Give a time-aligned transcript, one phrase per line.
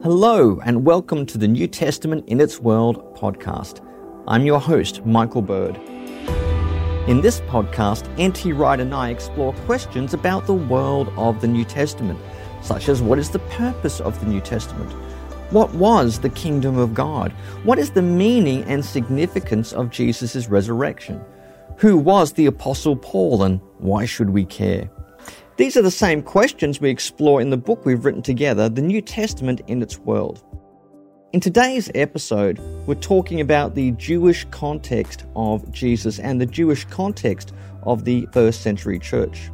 [0.00, 3.84] Hello, and welcome to the New Testament in its World podcast.
[4.28, 5.76] I'm your host, Michael Bird.
[7.08, 8.52] In this podcast, N.T.
[8.52, 12.20] Wright and I explore questions about the world of the New Testament,
[12.62, 14.92] such as what is the purpose of the New Testament?
[15.50, 17.32] What was the kingdom of God?
[17.64, 21.20] What is the meaning and significance of Jesus' resurrection?
[21.78, 24.88] Who was the Apostle Paul and why should we care?
[25.58, 29.02] These are the same questions we explore in the book we've written together, The New
[29.02, 30.44] Testament in its World.
[31.32, 37.54] In today's episode, we're talking about the Jewish context of Jesus and the Jewish context
[37.82, 39.50] of the first century church.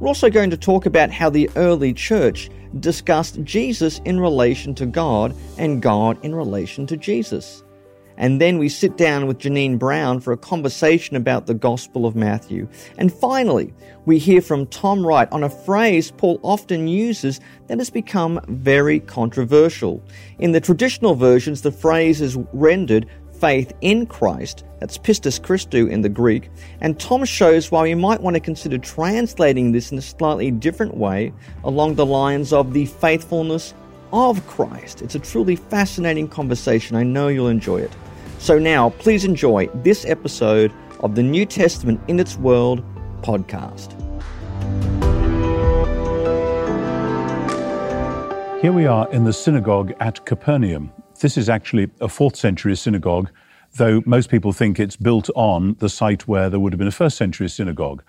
[0.00, 2.48] We're also going to talk about how the early church
[2.80, 7.63] discussed Jesus in relation to God and God in relation to Jesus.
[8.16, 12.14] And then we sit down with Jeannine Brown for a conversation about the Gospel of
[12.14, 12.68] Matthew.
[12.98, 13.72] And finally,
[14.06, 19.00] we hear from Tom Wright on a phrase Paul often uses that has become very
[19.00, 20.02] controversial.
[20.38, 23.06] In the traditional versions, the phrase is rendered
[23.40, 28.20] faith in Christ, that's pistis Christou in the Greek, and Tom shows why we might
[28.20, 31.32] want to consider translating this in a slightly different way
[31.64, 33.74] along the lines of the faithfulness
[34.14, 35.02] of Christ.
[35.02, 36.94] It's a truly fascinating conversation.
[36.94, 37.90] I know you'll enjoy it.
[38.38, 42.84] So now, please enjoy this episode of the New Testament in its World
[43.22, 43.90] podcast.
[48.62, 50.92] Here we are in the synagogue at Capernaum.
[51.18, 53.30] This is actually a fourth century synagogue,
[53.74, 56.92] though most people think it's built on the site where there would have been a
[56.92, 58.04] first century synagogue.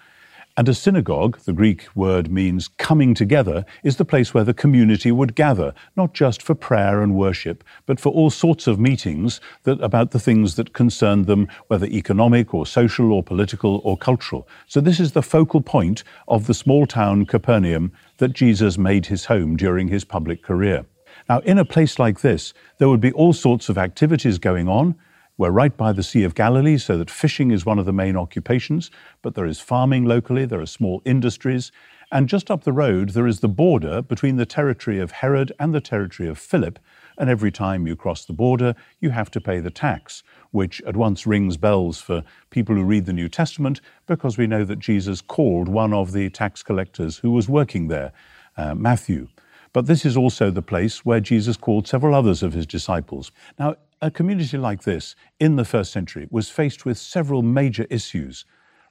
[0.57, 5.11] And a synagogue, the Greek word means coming together, is the place where the community
[5.11, 9.81] would gather, not just for prayer and worship, but for all sorts of meetings that,
[9.81, 14.47] about the things that concerned them, whether economic or social or political or cultural.
[14.65, 19.25] So this is the focal point of the small town Capernaum that Jesus made his
[19.25, 20.85] home during his public career.
[21.27, 24.95] Now, in a place like this, there would be all sorts of activities going on.
[25.37, 28.15] We're right by the Sea of Galilee, so that fishing is one of the main
[28.15, 28.89] occupations,
[29.21, 31.73] but there is farming locally, there are small industries,
[32.09, 35.75] and just up the road there is the border between the territory of Herod and
[35.75, 36.79] the territory of Philip,
[37.17, 40.95] and every time you cross the border, you have to pay the tax, which at
[40.95, 45.19] once rings bells for people who read the New Testament, because we know that Jesus
[45.19, 48.13] called one of the tax collectors who was working there,
[48.55, 49.27] uh, Matthew.
[49.73, 53.33] But this is also the place where Jesus called several others of his disciples.
[53.59, 58.45] Now, a community like this in the first century was faced with several major issues.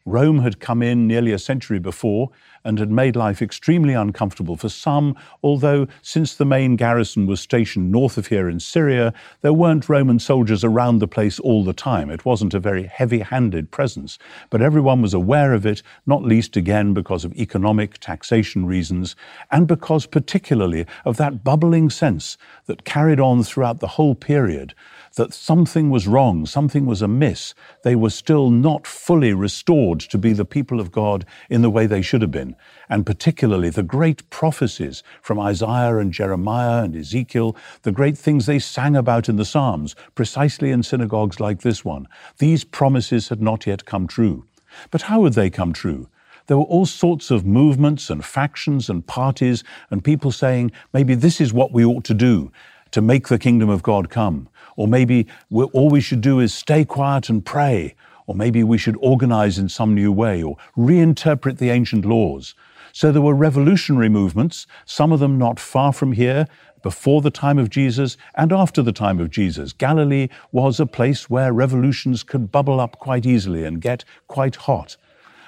[0.06, 2.30] Rome had come in nearly a century before
[2.62, 7.90] and had made life extremely uncomfortable for some, although since the main garrison was stationed
[7.90, 12.10] north of here in Syria, there weren't Roman soldiers around the place all the time.
[12.10, 14.18] It wasn't a very heavy handed presence.
[14.50, 19.16] But everyone was aware of it, not least again because of economic taxation reasons,
[19.50, 22.36] and because particularly of that bubbling sense
[22.66, 24.74] that carried on throughout the whole period
[25.16, 27.54] that something was wrong, something was amiss.
[27.82, 31.86] They were still not fully restored to be the people of God in the way
[31.86, 32.56] they should have been.
[32.88, 38.58] And particularly the great prophecies from Isaiah and Jeremiah and Ezekiel, the great things they
[38.58, 42.06] sang about in the Psalms, precisely in synagogues like this one.
[42.38, 44.44] These promises had not yet come true.
[44.90, 46.08] But how would they come true?
[46.46, 51.40] there were all sorts of movements and factions and parties and people saying, maybe this
[51.40, 52.52] is what we ought to do
[52.90, 54.48] to make the kingdom of God come.
[54.76, 57.94] Or maybe all we should do is stay quiet and pray.
[58.26, 62.54] Or maybe we should organize in some new way or reinterpret the ancient laws.
[62.92, 66.46] So there were revolutionary movements, some of them not far from here,
[66.82, 69.72] before the time of Jesus and after the time of Jesus.
[69.72, 74.96] Galilee was a place where revolutions could bubble up quite easily and get quite hot.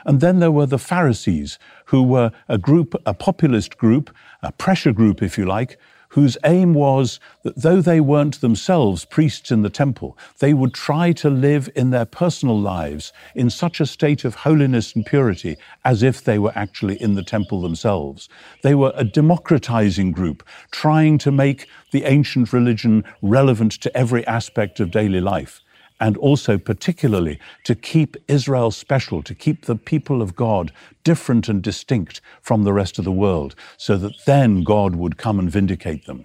[0.07, 4.11] And then there were the Pharisees, who were a group, a populist group,
[4.43, 5.79] a pressure group, if you like,
[6.17, 11.13] whose aim was that though they weren't themselves priests in the temple, they would try
[11.13, 16.03] to live in their personal lives in such a state of holiness and purity as
[16.03, 18.31] if they were actually in the temple themselves.
[18.63, 24.81] They were a democratizing group, trying to make the ancient religion relevant to every aspect
[24.81, 25.61] of daily life
[26.01, 30.73] and also particularly to keep Israel special, to keep the people of God
[31.05, 35.39] different and distinct from the rest of the world, so that then God would come
[35.39, 36.25] and vindicate them.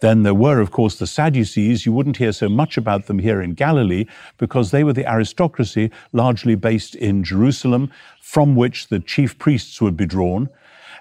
[0.00, 1.86] Then there were, of course, the Sadducees.
[1.86, 4.06] You wouldn't hear so much about them here in Galilee
[4.36, 7.90] because they were the aristocracy largely based in Jerusalem,
[8.20, 10.48] from which the chief priests would be drawn.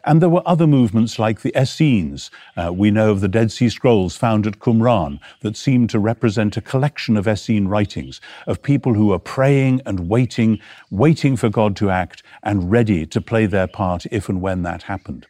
[0.04, 2.30] And there were other movements like the Essenes.
[2.56, 6.58] Uh, we know of the Dead Sea Scrolls found at Qumran that seem to represent
[6.58, 10.60] a collection of Essene writings of people who are praying and waiting,
[10.92, 14.84] waiting for God to act and ready to play their part if and when that
[14.84, 15.28] happened.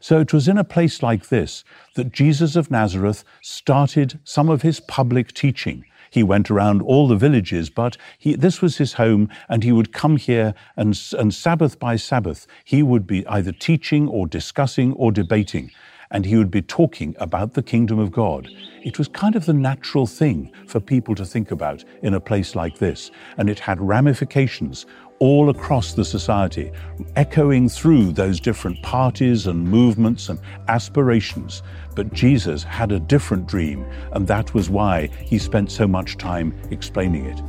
[0.00, 1.64] So it was in a place like this
[1.94, 5.86] that Jesus of Nazareth started some of his public teaching.
[6.14, 9.92] He went around all the villages, but he, this was his home, and he would
[9.92, 15.10] come here and, and Sabbath by Sabbath, he would be either teaching or discussing or
[15.10, 15.72] debating,
[16.12, 18.48] and he would be talking about the kingdom of God.
[18.84, 22.54] It was kind of the natural thing for people to think about in a place
[22.54, 24.86] like this, and it had ramifications
[25.18, 26.70] all across the society,
[27.16, 30.38] echoing through those different parties and movements and
[30.68, 31.62] aspirations.
[31.94, 36.54] But Jesus had a different dream, and that was why he spent so much time
[36.70, 37.40] explaining it.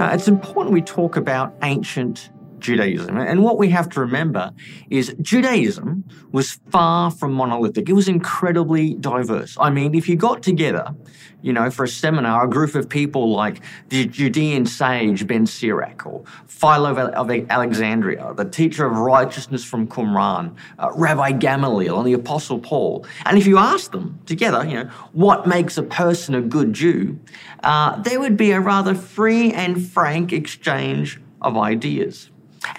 [0.00, 3.16] Uh, it's important we talk about ancient Judaism.
[3.16, 4.52] And what we have to remember
[4.90, 7.88] is Judaism was far from monolithic.
[7.88, 9.56] It was incredibly diverse.
[9.60, 10.94] I mean, if you got together,
[11.42, 16.04] you know, for a seminar, a group of people like the Judean sage Ben Sirach
[16.06, 22.14] or Philo of Alexandria, the teacher of righteousness from Qumran, uh, Rabbi Gamaliel, and the
[22.14, 26.40] Apostle Paul, and if you asked them together, you know, what makes a person a
[26.40, 27.18] good Jew,
[27.62, 32.30] uh, there would be a rather free and frank exchange of ideas.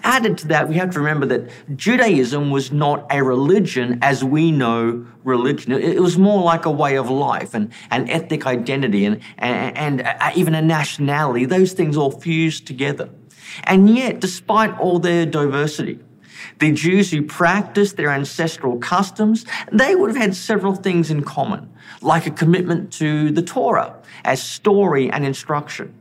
[0.03, 4.51] Added to that, we have to remember that Judaism was not a religion as we
[4.51, 5.71] know religion.
[5.73, 10.01] It was more like a way of life and an ethnic identity and, and, and
[10.01, 11.45] uh, even a nationality.
[11.45, 13.09] Those things all fused together.
[13.63, 15.99] And yet, despite all their diversity,
[16.59, 21.71] the Jews who practiced their ancestral customs, they would have had several things in common,
[22.01, 25.93] like a commitment to the Torah as story and instruction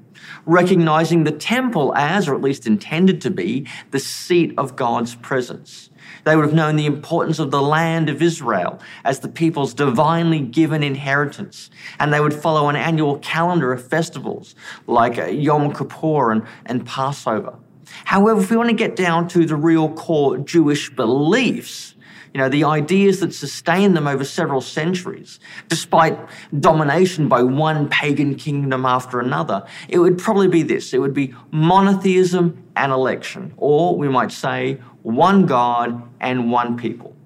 [0.44, 5.90] recognizing the temple as, or at least intended to be, the seat of God's presence.
[6.24, 10.40] They would have known the importance of the land of Israel as the people's divinely
[10.40, 11.70] given inheritance.
[12.00, 14.54] And they would follow an annual calendar of festivals
[14.86, 17.58] like Yom Kippur and, and Passover.
[18.04, 21.94] However, if we want to get down to the real core Jewish beliefs,
[22.36, 26.18] you know, the ideas that sustained them over several centuries, despite
[26.60, 30.92] domination by one pagan kingdom after another, it would probably be this.
[30.92, 37.16] It would be monotheism and election, or we might say one God and one people.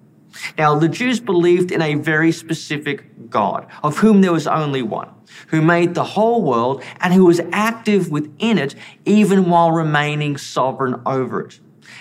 [0.56, 5.10] Now, the Jews believed in a very specific God, of whom there was only one,
[5.48, 11.02] who made the whole world and who was active within it even while remaining sovereign
[11.04, 11.58] over it.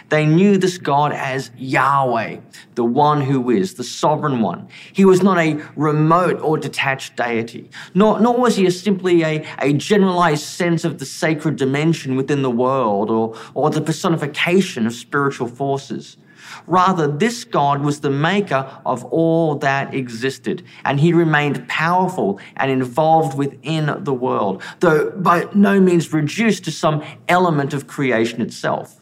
[0.10, 2.38] They knew this God as Yahweh,
[2.76, 4.68] the one who is, the sovereign one.
[4.92, 9.74] He was not a remote or detached deity, nor, nor was he simply a, a
[9.74, 15.48] generalized sense of the sacred dimension within the world or, or the personification of spiritual
[15.48, 16.18] forces.
[16.66, 22.72] Rather, this God was the maker of all that existed, and he remained powerful and
[22.72, 28.99] involved within the world, though by no means reduced to some element of creation itself.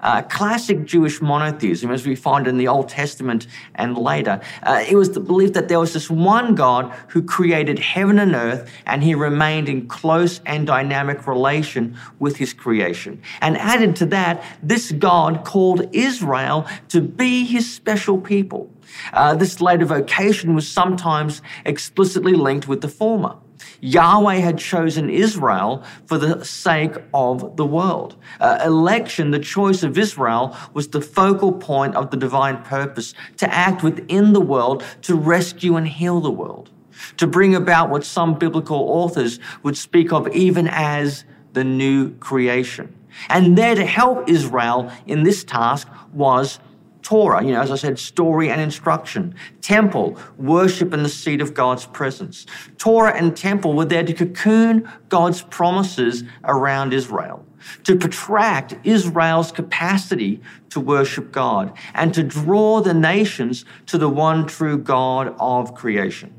[0.00, 4.96] Uh, classic Jewish monotheism, as we find in the Old Testament and later, uh, it
[4.96, 9.02] was the belief that there was this one God who created heaven and earth, and
[9.02, 13.22] he remained in close and dynamic relation with his creation.
[13.40, 18.70] And added to that, this God called Israel to be his special people.
[19.12, 23.36] Uh, this later vocation was sometimes explicitly linked with the former.
[23.80, 28.16] Yahweh had chosen Israel for the sake of the world.
[28.40, 33.52] Uh, election, the choice of Israel, was the focal point of the divine purpose to
[33.52, 36.70] act within the world to rescue and heal the world,
[37.16, 42.94] to bring about what some biblical authors would speak of even as the new creation.
[43.28, 46.58] And there to help Israel in this task was
[47.06, 49.32] Torah, you know, as I said, story and instruction.
[49.60, 52.46] Temple, worship in the seat of God's presence.
[52.78, 57.46] Torah and temple were there to cocoon God's promises around Israel,
[57.84, 64.44] to protract Israel's capacity to worship God, and to draw the nations to the one
[64.44, 66.34] true God of creation.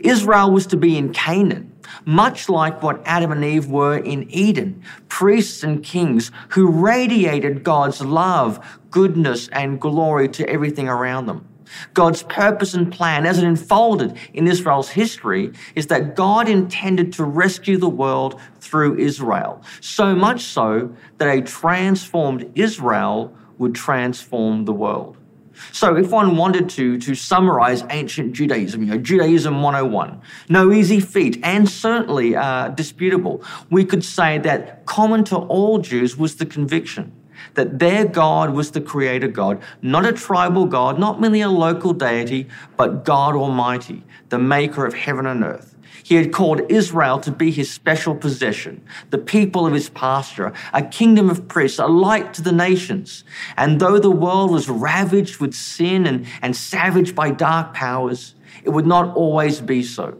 [0.00, 1.72] Israel was to be in Canaan,
[2.04, 8.00] much like what Adam and Eve were in Eden, priests and kings who radiated God's
[8.00, 11.46] love, goodness, and glory to everything around them.
[11.94, 17.24] God's purpose and plan, as it unfolded in Israel's history, is that God intended to
[17.24, 19.62] rescue the world through Israel.
[19.80, 25.16] So much so that a transformed Israel would transform the world.
[25.72, 31.00] So if one wanted to, to summarize ancient Judaism, you know, Judaism 101, no easy
[31.00, 36.46] feat and certainly uh, disputable, we could say that common to all Jews was the
[36.46, 37.12] conviction
[37.54, 41.92] that their God was the creator God, not a tribal God, not merely a local
[41.92, 45.75] deity, but God Almighty, the maker of heaven and earth.
[46.06, 50.80] He had called Israel to be his special possession, the people of his pasture, a
[50.80, 53.24] kingdom of priests, a light to the nations.
[53.56, 58.70] And though the world was ravaged with sin and, and savaged by dark powers, it
[58.70, 60.16] would not always be so.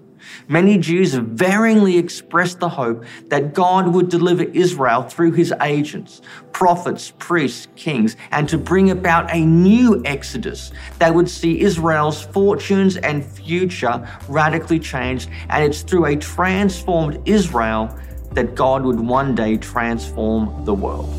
[0.48, 7.12] Many Jews varyingly expressed the hope that God would deliver Israel through his agents, prophets,
[7.18, 13.24] priests, kings, and to bring about a new exodus that would see Israel's fortunes and
[13.24, 15.30] future radically changed.
[15.48, 17.96] And it's through a transformed Israel
[18.32, 21.12] that God would one day transform the world.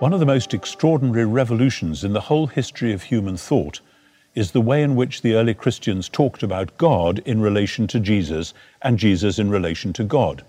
[0.00, 3.82] One of the most extraordinary revolutions in the whole history of human thought
[4.34, 8.54] is the way in which the early Christians talked about God in relation to Jesus
[8.82, 10.44] and Jesus in relation to God.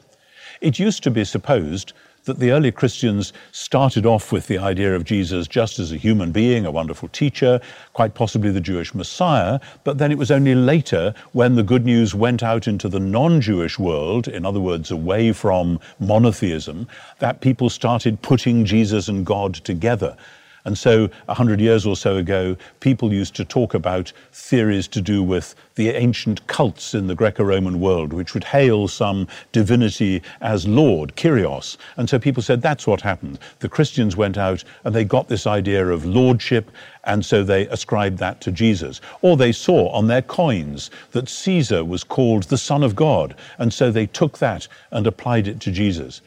[0.61, 1.93] It used to be supposed
[2.25, 6.31] that the early Christians started off with the idea of Jesus just as a human
[6.31, 7.59] being, a wonderful teacher,
[7.93, 12.13] quite possibly the Jewish Messiah, but then it was only later when the good news
[12.13, 16.87] went out into the non Jewish world, in other words, away from monotheism,
[17.19, 20.15] that people started putting Jesus and God together
[20.63, 25.01] and so, a hundred years or so ago, people used to talk about theories to
[25.01, 30.21] do with the ancient cults in the Greco Roman world, which would hail some divinity
[30.41, 31.77] as Lord, Kyrios.
[31.97, 33.39] And so people said that's what happened.
[33.59, 36.69] The Christians went out and they got this idea of lordship,
[37.05, 39.01] and so they ascribed that to Jesus.
[39.21, 43.73] Or they saw on their coins that Caesar was called the Son of God, and
[43.73, 46.21] so they took that and applied it to Jesus.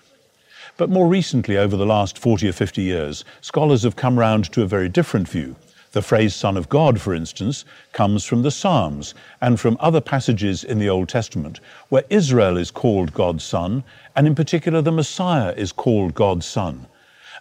[0.77, 4.63] But more recently, over the last 40 or 50 years, scholars have come round to
[4.63, 5.55] a very different view.
[5.93, 10.65] The phrase Son of God, for instance, comes from the Psalms and from other passages
[10.65, 13.85] in the Old Testament where Israel is called God's Son,
[14.17, 16.89] and in particular the Messiah is called God's Son.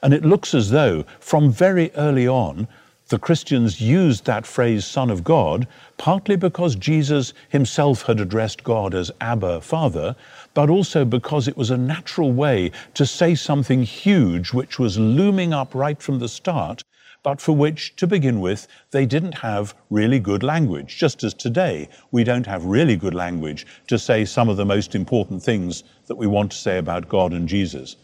[0.04, 2.68] And it looks as though from very early on,
[3.14, 5.68] the Christians used that phrase Son of God
[5.98, 10.16] partly because Jesus himself had addressed God as Abba, Father,
[10.56, 15.54] but also because it was a natural way to say something huge which was looming
[15.54, 16.84] up right from the start,
[17.22, 20.98] but for which, to begin with, they didn't have really good language.
[20.98, 24.96] Just as today, we don't have really good language to say some of the most
[24.96, 27.96] important things that we want to say about God and Jesus.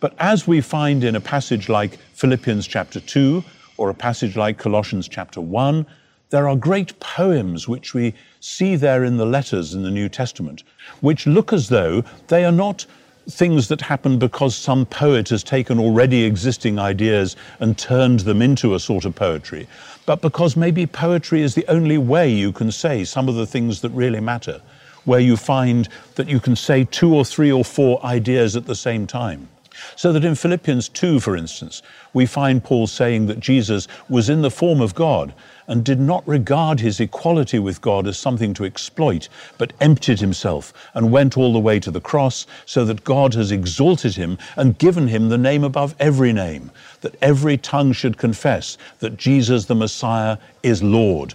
[0.00, 3.42] But as we find in a passage like Philippians chapter 2,
[3.78, 5.86] or a passage like Colossians chapter 1,
[6.30, 10.62] there are great poems which we see there in the letters in the New Testament,
[11.00, 12.84] which look as though they are not
[13.30, 18.74] things that happen because some poet has taken already existing ideas and turned them into
[18.74, 19.66] a sort of poetry,
[20.06, 23.80] but because maybe poetry is the only way you can say some of the things
[23.80, 24.60] that really matter,
[25.04, 28.74] where you find that you can say two or three or four ideas at the
[28.74, 29.48] same time.
[29.96, 31.82] So that in Philippians 2, for instance,
[32.12, 35.34] we find Paul saying that Jesus was in the form of God
[35.66, 40.72] and did not regard his equality with God as something to exploit, but emptied himself
[40.94, 44.78] and went all the way to the cross, so that God has exalted him and
[44.78, 46.70] given him the name above every name,
[47.02, 51.34] that every tongue should confess that Jesus the Messiah is Lord.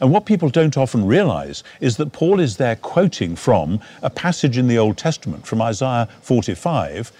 [0.00, 4.56] And what people don't often realize is that Paul is there quoting from a passage
[4.56, 7.12] in the Old Testament, from Isaiah 45,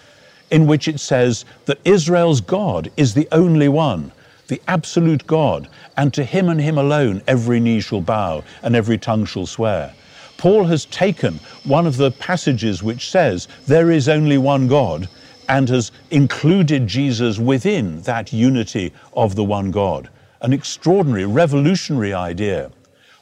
[0.50, 4.12] in which it says that Israel's God is the only one
[4.48, 8.98] the absolute God, and to him and him alone every knee shall bow and every
[8.98, 9.94] tongue shall swear.
[10.38, 15.08] Paul has taken one of the passages which says there is only one God
[15.48, 20.08] and has included Jesus within that unity of the one God.
[20.40, 22.70] An extraordinary, revolutionary idea.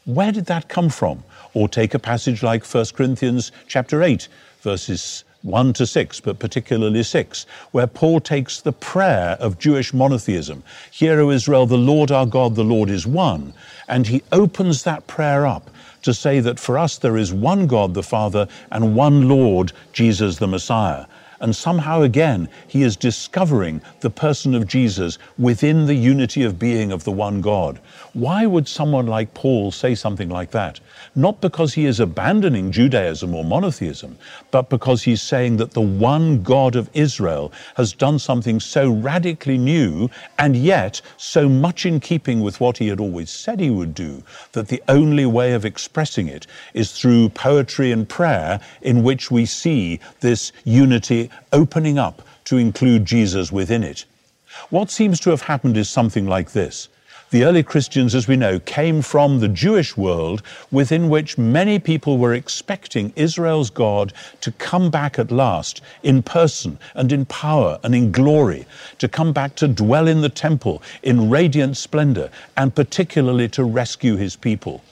[0.04, 1.24] Where did that come from?
[1.54, 4.28] Or take a passage like 1 Corinthians chapter 8,
[4.60, 10.64] verses 1 to 6, but particularly 6, where Paul takes the prayer of Jewish monotheism
[10.90, 13.54] Hear, O Israel, the Lord our God, the Lord is one.
[13.88, 15.70] And he opens that prayer up
[16.02, 20.38] to say that for us there is one God the Father and one Lord, Jesus
[20.38, 21.06] the Messiah.
[21.40, 26.92] And somehow again, he is discovering the person of Jesus within the unity of being
[26.92, 27.80] of the one God.
[28.12, 30.80] Why would someone like Paul say something like that?
[31.14, 34.16] Not because he is abandoning Judaism or monotheism,
[34.50, 39.58] but because he's saying that the one God of Israel has done something so radically
[39.58, 43.94] new and yet so much in keeping with what he had always said he would
[43.94, 49.30] do that the only way of expressing it is through poetry and prayer in which
[49.30, 54.04] we see this unity opening up to include Jesus within it.
[54.70, 56.88] What seems to have happened is something like this
[57.30, 62.16] The early Christians, as we know, came from the Jewish world within which many people
[62.18, 67.94] were expecting Israel's God to come back at last in person and in power and
[67.94, 68.64] in glory,
[68.98, 74.16] to come back to dwell in the temple in radiant splendor, and particularly to rescue
[74.16, 74.82] his people.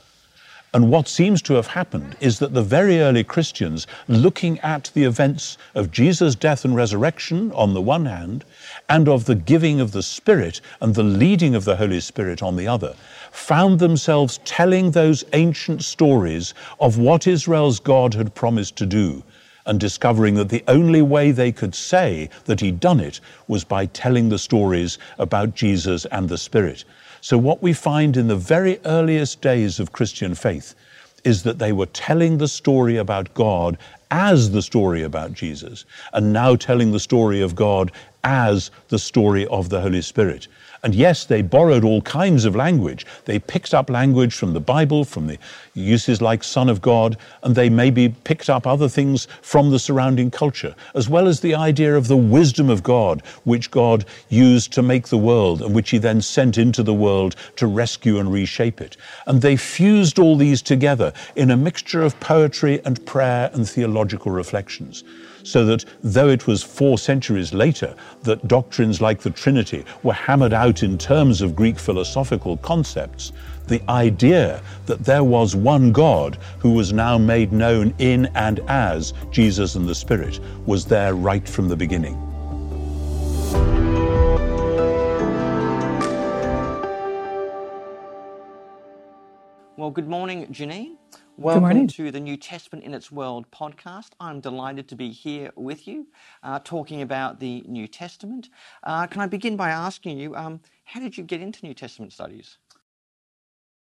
[0.75, 5.05] And what seems to have happened is that the very early Christians, looking at the
[5.05, 8.45] events of Jesus' death and resurrection on the one hand,
[8.89, 12.57] and of the giving of the Spirit and the leading of the Holy Spirit on
[12.57, 12.97] the other,
[13.31, 19.23] found themselves telling those ancient stories of what Israel's God had promised to do,
[19.67, 23.87] and discovering that the only way they could say that he'd done it was by
[23.87, 26.85] telling the stories about Jesus and the Spirit.
[27.21, 30.75] So, what we find in the very earliest days of Christian faith
[31.25, 33.79] is that they were telling the story about God
[34.11, 37.91] as the story about Jesus, and now telling the story of God
[38.23, 40.47] as the story of the Holy Spirit.
[40.85, 43.07] And yes, they borrowed all kinds of language.
[43.25, 45.39] They picked up language from the Bible, from the
[45.73, 50.31] uses like Son of God, and they maybe picked up other things from the surrounding
[50.31, 54.83] culture, as well as the idea of the wisdom of God, which God used to
[54.83, 58.83] make the world and which He then sent into the world to rescue and reshape
[58.83, 58.99] it.
[59.27, 64.33] And they fused all these together in a mixture of poetry and prayer and theological
[64.33, 65.03] reflections
[65.45, 70.53] so that though it was four centuries later that doctrines like the Trinity were hammered
[70.53, 73.33] out in terms of Greek philosophical concepts,
[73.69, 79.15] the idea that there was one God who was now made known in and as
[79.31, 82.21] Jesus and the Spirit was there right from the beginning.
[89.77, 90.97] Well, good morning, Jeannine.
[91.37, 94.11] Welcome to the New Testament in its World podcast.
[94.21, 96.07] I'm delighted to be here with you
[96.45, 98.49] uh, talking about the New Testament.
[98.85, 102.13] Uh, can I begin by asking you, um, how did you get into New Testament
[102.13, 102.59] studies?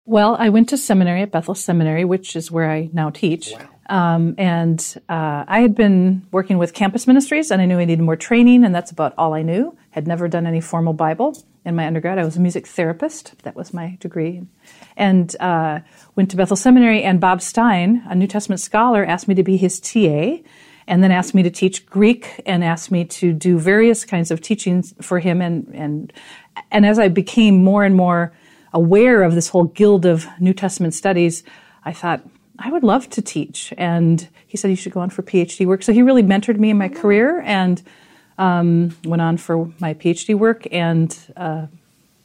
[0.05, 3.53] Well, I went to seminary at Bethel Seminary, which is where I now teach.
[3.53, 3.69] Wow.
[3.89, 8.03] Um, and uh, I had been working with campus ministries, and I knew I needed
[8.03, 9.77] more training, and that's about all I knew.
[9.91, 12.19] Had never done any formal Bible in my undergrad.
[12.19, 13.35] I was a music therapist.
[13.43, 14.43] That was my degree.
[14.97, 15.81] And uh,
[16.17, 19.57] went to Bethel Seminary, and Bob Stein, a New Testament scholar, asked me to be
[19.57, 20.39] his TA,
[20.87, 24.41] and then asked me to teach Greek and asked me to do various kinds of
[24.41, 25.41] teachings for him.
[25.41, 26.13] And, and,
[26.71, 28.33] and as I became more and more
[28.73, 31.43] aware of this whole guild of New Testament studies,
[31.85, 32.23] I thought,
[32.59, 33.73] I would love to teach.
[33.79, 35.83] And he said, You should go on for PhD work.
[35.83, 37.83] So he really mentored me in my career and
[38.39, 41.67] um, went on for my PhD work and uh,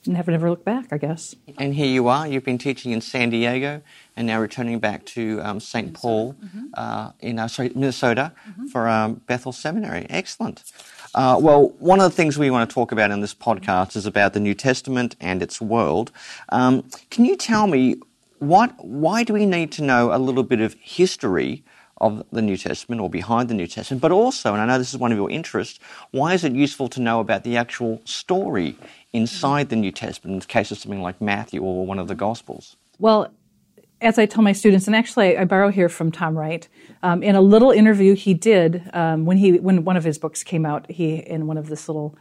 [0.06, 1.36] never, never looked back, I guess.
[1.58, 2.28] And here you are.
[2.28, 3.82] You've been teaching in San Diego
[4.16, 5.94] and now returning back to um, St.
[5.94, 6.66] Paul mm-hmm.
[6.76, 8.68] uh, in uh, sorry, Minnesota mm-hmm.
[8.68, 10.06] for um, Bethel Seminary.
[10.10, 10.64] Excellent.
[11.16, 14.06] Uh, well, one of the things we want to talk about in this podcast is
[14.06, 16.12] about the New Testament and its world.
[16.50, 17.98] Um, can you tell me
[18.40, 21.64] what, why do we need to know a little bit of history
[21.98, 24.94] of the New Testament or behind the New Testament, but also, and I know this
[24.94, 25.80] is one of your interests,
[26.12, 28.78] why is it useful to know about the actual story
[29.14, 32.16] inside the New Testament in the case of something like Matthew or one of the
[32.16, 32.76] Gospels?
[33.00, 33.32] Well,
[34.02, 36.68] as I tell my students, and actually I borrow here from Tom Wright,
[37.04, 40.44] um, in a little interview he did um, when he when one of his books
[40.44, 42.18] came out, he in one of this little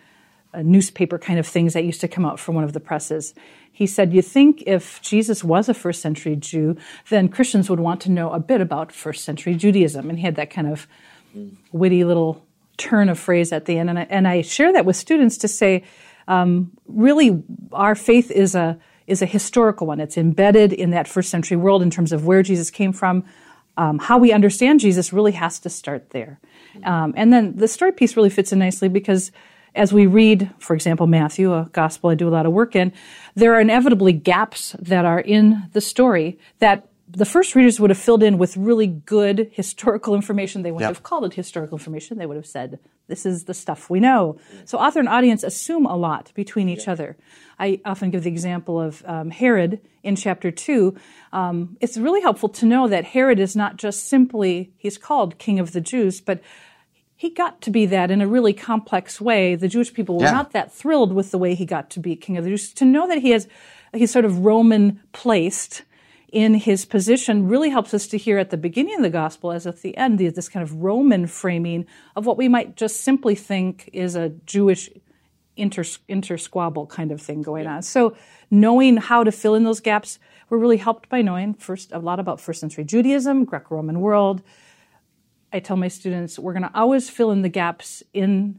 [0.60, 3.34] newspaper kind of things that used to come out from one of the presses.
[3.72, 6.76] He said, You think if Jesus was a first century Jew,
[7.08, 10.10] then Christians would want to know a bit about first century Judaism.
[10.10, 10.86] And he had that kind of
[11.72, 12.44] witty little
[12.76, 13.88] turn of phrase at the end.
[13.88, 15.84] And I, and I share that with students to say,
[16.28, 20.00] um, really, our faith is a is a historical one.
[20.00, 23.24] It's embedded in that first century world in terms of where Jesus came from.
[23.76, 26.38] Um, how we understand Jesus really has to start there.
[26.84, 29.32] Um, and then the story piece really fits in nicely because
[29.74, 32.92] as we read, for example, Matthew, a gospel I do a lot of work in,
[33.34, 37.98] there are inevitably gaps that are in the story that the first readers would have
[37.98, 40.62] filled in with really good historical information.
[40.62, 40.96] They wouldn't yep.
[40.96, 42.18] have called it historical information.
[42.18, 44.38] They would have said, this is the stuff we know.
[44.64, 47.16] So author and audience assume a lot between each other.
[47.58, 50.96] I often give the example of um, Herod in chapter 2.
[51.32, 55.58] Um, it's really helpful to know that Herod is not just simply, he's called king
[55.58, 56.40] of the Jews, but
[57.22, 59.54] he got to be that in a really complex way.
[59.54, 60.32] The Jewish people were yeah.
[60.32, 62.72] not that thrilled with the way he got to be king of the Jews.
[62.72, 63.46] To know that he has,
[63.94, 65.82] he's sort of Roman placed
[66.32, 69.68] in his position really helps us to hear at the beginning of the gospel as
[69.68, 73.88] at the end this kind of Roman framing of what we might just simply think
[73.92, 74.90] is a Jewish
[75.56, 77.76] inter, intersquabble kind of thing going yeah.
[77.76, 77.82] on.
[77.82, 78.16] So
[78.50, 80.18] knowing how to fill in those gaps,
[80.50, 84.42] we're really helped by knowing first a lot about first century Judaism, Greco-Roman world,
[85.52, 88.58] I tell my students we're going to always fill in the gaps in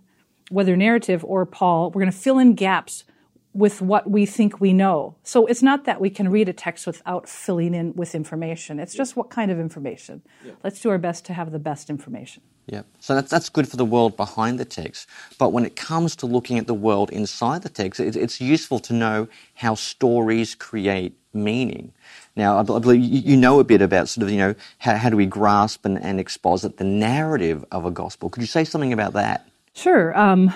[0.49, 3.05] whether narrative or Paul, we're going to fill in gaps
[3.53, 5.15] with what we think we know.
[5.23, 8.79] So it's not that we can read a text without filling in with information.
[8.79, 10.23] It's just what kind of information.
[10.43, 10.53] Yeah.
[10.63, 12.41] Let's do our best to have the best information.
[12.65, 12.83] Yeah.
[12.99, 15.07] So that's, that's good for the world behind the text.
[15.37, 18.79] But when it comes to looking at the world inside the text, it, it's useful
[18.79, 21.91] to know how stories create meaning.
[22.35, 25.17] Now, I believe you know a bit about sort of, you know, how, how do
[25.17, 28.29] we grasp and, and exposit the narrative of a gospel.
[28.29, 29.47] Could you say something about that?
[29.73, 30.17] Sure.
[30.17, 30.53] Um,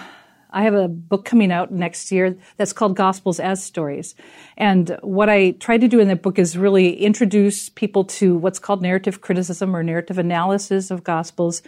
[0.50, 4.16] I have a book coming out next year that's called Gospels as Stories.
[4.56, 8.60] And what I try to do in that book is really introduce people to what's
[8.60, 11.62] called narrative criticism or narrative analysis of Gospels.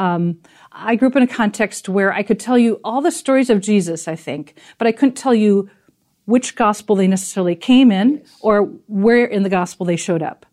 [0.00, 0.38] Um,
[0.72, 3.60] I grew up in a context where I could tell you all the stories of
[3.60, 5.68] Jesus, I think, but I couldn't tell you
[6.24, 10.46] which gospel they necessarily came in or where in the gospel they showed up.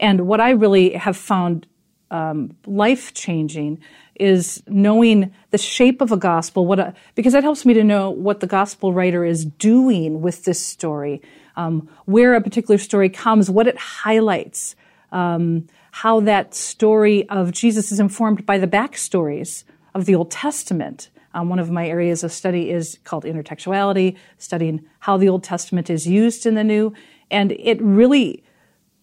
[0.00, 1.68] And what I really have found
[2.10, 3.78] um, life changing
[4.16, 8.10] is knowing the shape of a gospel, what a, because that helps me to know
[8.10, 11.22] what the gospel writer is doing with this story,
[11.54, 14.74] um, where a particular story comes, what it highlights,
[15.12, 15.68] um,
[16.02, 19.64] how that story of Jesus is informed by the backstories
[19.96, 21.10] of the Old Testament.
[21.34, 25.90] Um, one of my areas of study is called intertextuality, studying how the Old Testament
[25.90, 26.94] is used in the New,
[27.32, 28.44] and it really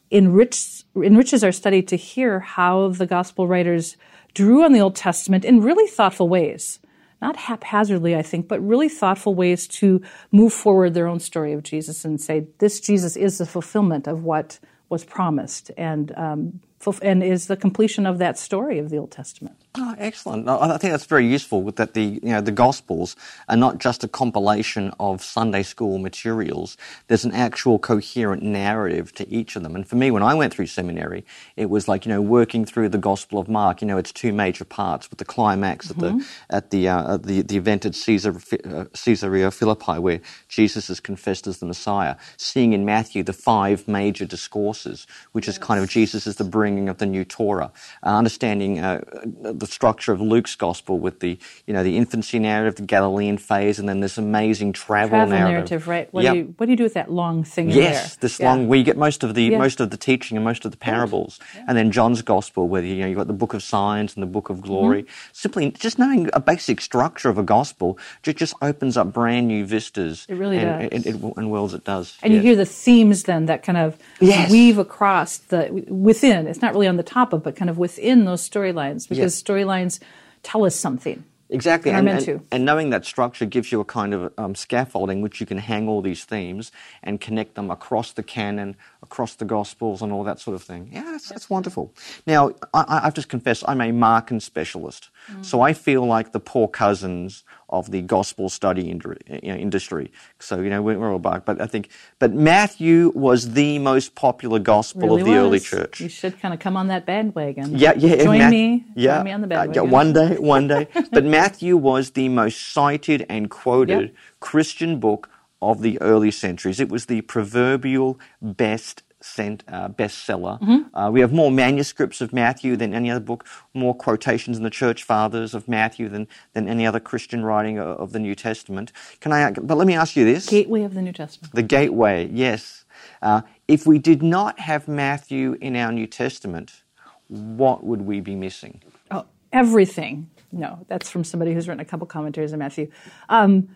[0.10, 3.98] enriches enriches our study to hear how the gospel writers
[4.34, 6.80] drew on the Old Testament in really thoughtful ways.
[7.22, 11.62] Not haphazardly, I think, but really thoughtful ways to move forward their own story of
[11.62, 16.62] Jesus and say, this Jesus is the fulfillment of what was promised and um,
[17.02, 19.64] and is the completion of that story of the Old Testament.
[19.78, 20.48] Oh, excellent.
[20.48, 23.16] I think that's very useful that the, you know, the Gospels
[23.50, 26.78] are not just a compilation of Sunday school materials.
[27.08, 29.76] There's an actual coherent narrative to each of them.
[29.76, 32.90] And for me, when I went through seminary, it was like, you know, working through
[32.90, 36.20] the Gospel of Mark, you know, it's two major parts with the climax mm-hmm.
[36.20, 38.36] at the, at the, uh, the, the event at Caesar,
[38.66, 42.16] uh, Caesarea Philippi where Jesus is confessed as the Messiah.
[42.38, 45.56] Seeing in Matthew the five major discourses, which yes.
[45.56, 47.72] is kind of Jesus as the bringing of the new Torah.
[48.04, 49.02] Uh, understanding uh,
[49.42, 53.38] the the structure of Luke's gospel with the you know the infancy narrative, the Galilean
[53.38, 55.54] phase, and then this amazing travel, travel narrative.
[55.54, 55.88] narrative.
[55.88, 56.13] right?
[56.13, 56.34] What yep.
[56.34, 57.69] do you what do you do with that long thing?
[57.69, 58.49] Yes, this yeah.
[58.49, 58.67] long.
[58.67, 59.58] We get most of the yeah.
[59.58, 61.65] most of the teaching and most of the parables, yeah.
[61.67, 64.28] and then John's gospel, where you know you've got the book of signs and the
[64.28, 65.04] book of glory.
[65.04, 65.30] Mm-hmm.
[65.34, 69.65] Simply just knowing a basic structure of a gospel just, just opens up brand new
[69.65, 70.25] vistas.
[70.30, 72.17] It really and, does, and, and, and it does.
[72.21, 72.43] And yes.
[72.43, 74.51] you hear the themes then that kind of yes.
[74.51, 76.47] weave across the within.
[76.47, 79.43] It's not really on the top of, but kind of within those storylines because yes
[79.56, 80.00] storylines
[80.44, 81.24] tell us something.
[81.48, 85.39] Exactly, and, and, and, knowing that structure gives you a kind of um, scaffolding which
[85.39, 86.72] you can hang all these themes
[87.04, 90.89] and connect them across the canon, across the Gospels, and all that sort of thing.
[90.91, 91.94] Yeah, that's, that's wonderful.
[92.28, 95.46] Now, I, have just confessed I'm a Markan specialist, mm.
[95.46, 100.12] so I feel like the poor cousins of the gospel study industry.
[100.39, 101.46] So, you know, we're all back.
[101.46, 101.89] But I think,
[102.20, 105.39] but Matthew was the most popular gospel really of the was.
[105.39, 106.00] early church.
[106.00, 107.78] You should kind of come on that bandwagon.
[107.78, 108.24] Yeah, yeah.
[108.24, 108.86] Join Matt, me.
[108.96, 109.15] Yeah.
[109.15, 109.82] Join me on the bandwagon.
[109.82, 110.88] Uh, yeah, one day, one day.
[111.12, 114.13] but Matthew was the most cited and quoted yep.
[114.39, 115.30] Christian book
[115.71, 116.80] of the early centuries.
[116.80, 120.62] It was the proverbial best cent, uh, bestseller.
[120.62, 120.95] Mm-hmm.
[120.95, 124.69] Uh, we have more manuscripts of Matthew than any other book, more quotations in the
[124.69, 128.91] church fathers of Matthew than, than any other Christian writing of, of the New Testament.
[129.19, 129.51] Can I?
[129.51, 131.54] But let me ask you this: Gateway of the New Testament.
[131.54, 132.86] The gateway, yes.
[133.21, 136.84] Uh, if we did not have Matthew in our New Testament,
[137.28, 138.82] what would we be missing?
[139.10, 140.30] Oh, everything.
[140.51, 142.89] No, that's from somebody who's written a couple commentaries on Matthew.
[143.28, 143.69] Um,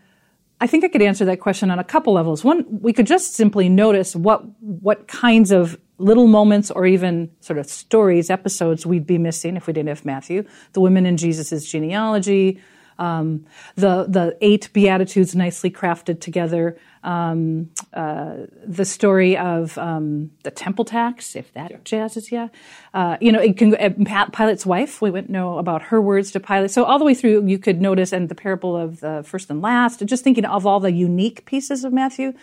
[0.61, 2.43] I think I could answer that question on a couple levels.
[2.43, 7.59] One, we could just simply notice what what kinds of little moments or even sort
[7.59, 10.45] of stories, episodes we'd be missing if we didn't have Matthew.
[10.73, 12.59] The women in Jesus' genealogy,
[12.99, 20.51] um, the the eight beatitudes nicely crafted together, um, uh, the story of um, the
[20.51, 21.77] temple tax, if that yeah.
[21.77, 22.49] jazzes you.
[22.93, 25.01] Uh, you know, it can, uh, Pilate's wife.
[25.01, 26.71] We wouldn't know about her words to Pilate.
[26.71, 29.61] So all the way through, you could notice, and the parable of the first and
[29.61, 30.05] last.
[30.05, 32.33] Just thinking of all the unique pieces of Matthew.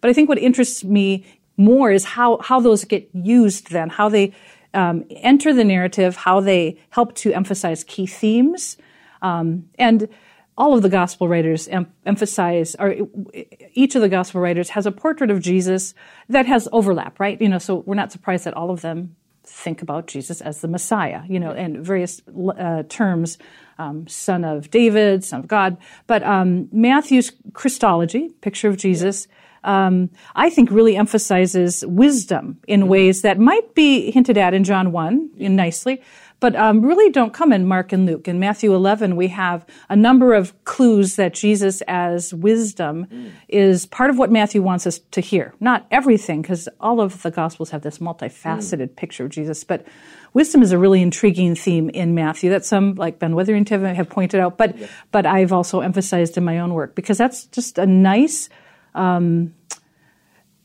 [0.00, 3.70] But I think what interests me more is how how those get used.
[3.70, 4.32] Then how they
[4.74, 8.76] um, enter the narrative, how they help to emphasize key themes.
[9.24, 10.08] Um, and
[10.56, 12.94] all of the gospel writers em- emphasize, or
[13.72, 15.94] each of the gospel writers has a portrait of Jesus
[16.28, 17.40] that has overlap, right?
[17.40, 20.68] You know, so we're not surprised that all of them think about Jesus as the
[20.68, 22.22] Messiah, you know, and various
[22.58, 23.38] uh, terms,
[23.78, 25.76] um, son of David, son of God.
[26.06, 29.26] But um, Matthew's Christology, picture of Jesus,
[29.64, 34.92] um, I think really emphasizes wisdom in ways that might be hinted at in John
[34.92, 36.02] 1 nicely,
[36.40, 38.28] but um, really don't come in Mark and Luke.
[38.28, 43.30] In Matthew 11, we have a number of clues that Jesus, as wisdom, mm.
[43.48, 45.54] is part of what Matthew wants us to hear.
[45.60, 48.96] Not everything, because all of the Gospels have this multifaceted mm.
[48.96, 49.86] picture of Jesus, but
[50.34, 54.40] wisdom is a really intriguing theme in Matthew that some, like Ben Witherington, have pointed
[54.40, 54.86] out, but, yeah.
[55.12, 58.48] but I've also emphasized in my own work because that's just a nice.
[58.94, 59.54] Um,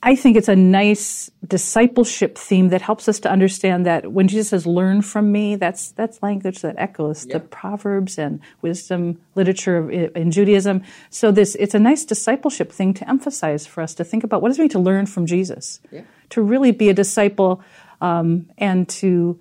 [0.01, 4.49] I think it's a nice discipleship theme that helps us to understand that when Jesus
[4.49, 7.33] says "learn from me," that's that's language that echoes yeah.
[7.33, 10.83] the proverbs and wisdom literature in Judaism.
[11.09, 14.49] So this it's a nice discipleship thing to emphasize for us to think about what
[14.49, 16.03] does it mean to learn from Jesus, yeah.
[16.29, 17.61] to really be a disciple,
[17.99, 19.37] um, and to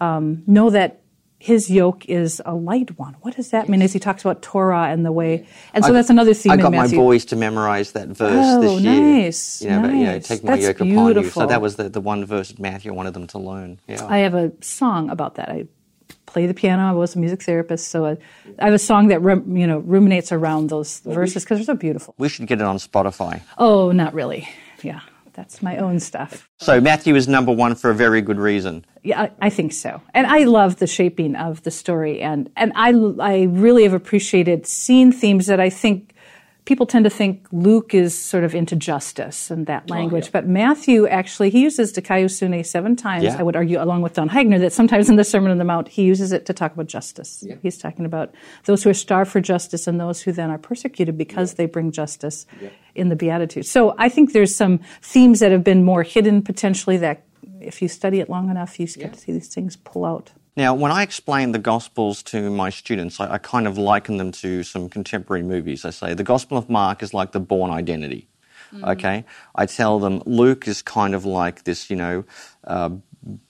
[0.00, 1.01] um, know that
[1.42, 3.16] his yoke is a light one.
[3.22, 5.44] What does that mean as he talks about Torah and the way?
[5.74, 6.52] And so I, that's another theme.
[6.52, 9.00] I got my boys to memorize that verse oh, this year.
[9.00, 9.90] Nice, you know, nice.
[9.90, 11.10] But, you know, take my that's yoke beautiful.
[11.10, 11.30] upon you.
[11.30, 13.80] So that was the, the one verse Matthew wanted them to learn.
[13.88, 14.06] Yeah.
[14.06, 15.48] I have a song about that.
[15.48, 15.66] I
[16.26, 16.88] play the piano.
[16.88, 18.18] I was a music therapist, so I,
[18.60, 21.74] I have a song that you know ruminates around those well, verses because they're so
[21.74, 22.14] beautiful.
[22.18, 23.42] We should get it on Spotify.
[23.58, 24.48] Oh, not really.
[24.84, 25.00] Yeah.
[25.32, 26.48] That's my own stuff.
[26.58, 28.84] So Matthew is number one for a very good reason.
[29.02, 30.00] Yeah, I, I think so.
[30.14, 34.66] And I love the shaping of the story, and and I I really have appreciated
[34.66, 36.14] seeing themes that I think
[36.64, 40.30] people tend to think Luke is sort of into justice and that language, oh, yeah.
[40.32, 43.24] but Matthew actually he uses dikaiosune seven times.
[43.24, 43.36] Yeah.
[43.38, 45.88] I would argue, along with Don Hagner, that sometimes in the Sermon on the Mount
[45.88, 47.44] he uses it to talk about justice.
[47.46, 47.56] Yeah.
[47.62, 51.18] He's talking about those who are starved for justice and those who then are persecuted
[51.18, 52.46] because they bring justice
[52.94, 53.70] in the Beatitudes.
[53.70, 57.24] So I think there's some themes that have been more hidden potentially that
[57.60, 60.32] if you study it long enough, you get to see these things pull out.
[60.54, 64.32] Now, when I explain the Gospels to my students, I, I, kind of liken them
[64.32, 65.86] to some contemporary movies.
[65.86, 68.28] I say the Gospel of Mark is like the Bourne Identity.
[68.72, 68.84] Mm-hmm.
[68.84, 72.24] Okay, I tell them Luke is kind of like this, you know,
[72.64, 72.90] uh,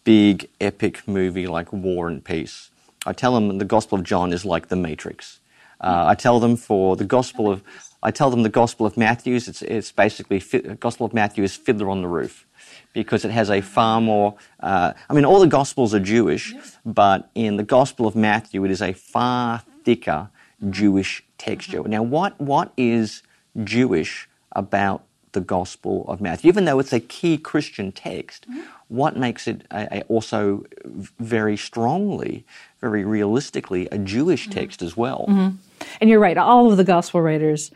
[0.04, 2.70] big epic movie like War and Peace.
[3.04, 5.40] I tell them the Gospel of John is like the Matrix.
[5.80, 7.64] Uh, I tell them for the Gospel of,
[8.00, 9.48] I tell them the Gospel of Matthew's.
[9.48, 10.38] It's it's basically
[10.76, 12.46] Gospel of Matthew is Fiddler on the Roof
[12.92, 17.30] because it has a far more, uh, I mean, all the Gospels are Jewish, but
[17.34, 20.28] in the Gospel of Matthew, it is a far thicker
[20.70, 21.80] Jewish texture.
[21.80, 21.88] Uh-huh.
[21.88, 23.22] Now, what, what is
[23.64, 26.48] Jewish about the Gospel of Matthew?
[26.48, 28.60] Even though it's a key Christian text, mm-hmm.
[28.88, 30.64] what makes it a, a also
[31.18, 32.44] very strongly,
[32.80, 34.58] very realistically, a Jewish mm-hmm.
[34.58, 35.26] text as well?
[35.28, 35.56] Mm-hmm.
[36.00, 37.70] And you're right, all of the Gospel writers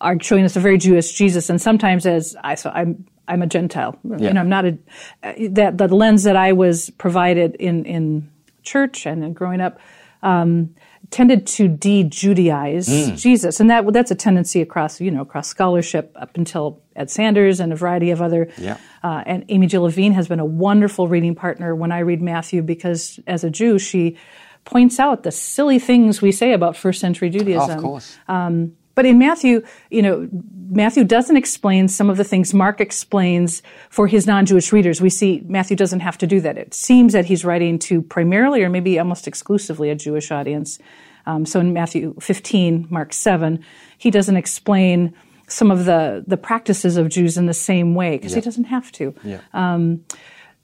[0.00, 3.46] are showing us a very Jewish Jesus, and sometimes as I, so I'm I'm a
[3.46, 3.98] Gentile.
[4.04, 4.16] Yeah.
[4.18, 8.30] You know, I'm not a that the lens that I was provided in in
[8.62, 9.78] church and growing up
[10.22, 10.74] um,
[11.10, 13.18] tended to de-Judaize mm.
[13.18, 17.60] Jesus, and that that's a tendency across you know across scholarship up until Ed Sanders
[17.60, 18.48] and a variety of other.
[18.58, 18.78] Yeah.
[19.02, 22.62] Uh, and Amy Jill Levine has been a wonderful reading partner when I read Matthew
[22.62, 24.16] because as a Jew she
[24.64, 27.78] points out the silly things we say about first century Judaism.
[27.78, 28.16] of course.
[28.28, 30.28] Um, but in Matthew, you know,
[30.70, 35.00] Matthew doesn't explain some of the things Mark explains for his non-Jewish readers.
[35.00, 36.58] We see Matthew doesn't have to do that.
[36.58, 40.78] It seems that he's writing to primarily or maybe almost exclusively a Jewish audience.
[41.26, 43.64] Um, so in Matthew 15, Mark 7,
[43.96, 45.14] he doesn't explain
[45.48, 48.36] some of the, the practices of Jews in the same way because yeah.
[48.36, 49.14] he doesn't have to.
[49.22, 49.40] Yeah.
[49.52, 50.04] Um,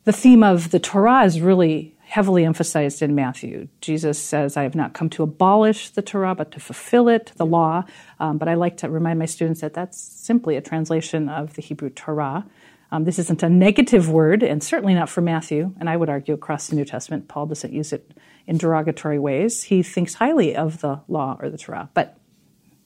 [0.05, 3.69] the theme of the Torah is really heavily emphasized in Matthew.
[3.83, 7.45] Jesus says, I have not come to abolish the Torah, but to fulfill it, the
[7.45, 7.85] law.
[8.19, 11.61] Um, but I like to remind my students that that's simply a translation of the
[11.61, 12.47] Hebrew Torah.
[12.91, 15.75] Um, this isn't a negative word, and certainly not for Matthew.
[15.79, 18.11] And I would argue across the New Testament, Paul doesn't use it
[18.47, 19.65] in derogatory ways.
[19.65, 21.91] He thinks highly of the law or the Torah.
[21.93, 22.17] But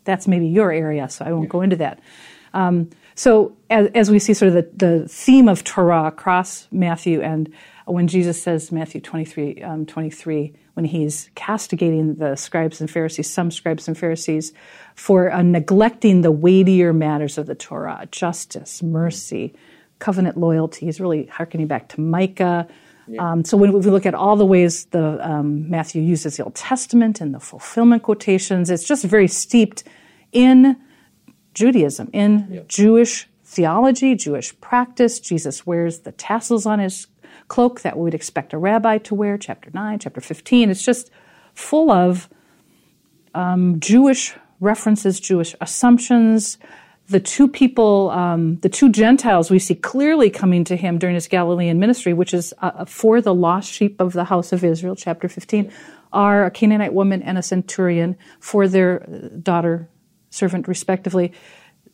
[0.02, 2.00] that's maybe your area, so I won't go into that.
[2.54, 7.22] Um, so as, as, we see sort of the, the theme of Torah across Matthew
[7.22, 7.52] and
[7.86, 13.50] when Jesus says, Matthew 23, um, 23, when he's castigating the scribes and Pharisees, some
[13.50, 14.52] scribes and Pharisees,
[14.94, 19.54] for uh, neglecting the weightier matters of the Torah, justice, mercy,
[19.98, 20.86] covenant loyalty.
[20.86, 22.66] He's really harkening back to Micah.
[23.06, 23.32] Yeah.
[23.32, 26.54] Um, so when we look at all the ways the um, Matthew uses the Old
[26.54, 29.84] Testament and the fulfillment quotations, it's just very steeped
[30.32, 30.76] in
[31.54, 32.60] Judaism, in yeah.
[32.68, 35.20] Jewish theology, Jewish practice.
[35.20, 37.06] Jesus wears the tassels on his
[37.52, 40.70] cloak that we would expect a rabbi to wear, chapter 9, chapter 15.
[40.70, 41.10] It's just
[41.52, 42.30] full of
[43.34, 46.56] um, Jewish references, Jewish assumptions.
[47.08, 51.28] The two people, um, the two Gentiles we see clearly coming to him during his
[51.28, 55.28] Galilean ministry, which is uh, for the lost sheep of the house of Israel, chapter
[55.28, 55.70] 15,
[56.10, 59.00] are a Canaanite woman and a centurion for their
[59.42, 59.90] daughter,
[60.30, 61.34] servant, respectively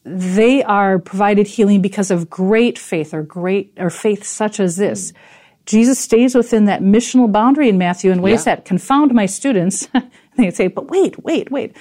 [0.04, 5.12] they are provided healing because of great faith or great or faith such as this
[5.68, 8.56] Jesus stays within that missional boundary in Matthew in ways Yeah.
[8.56, 9.86] that confound my students.
[10.36, 11.76] they say, but wait, wait, wait.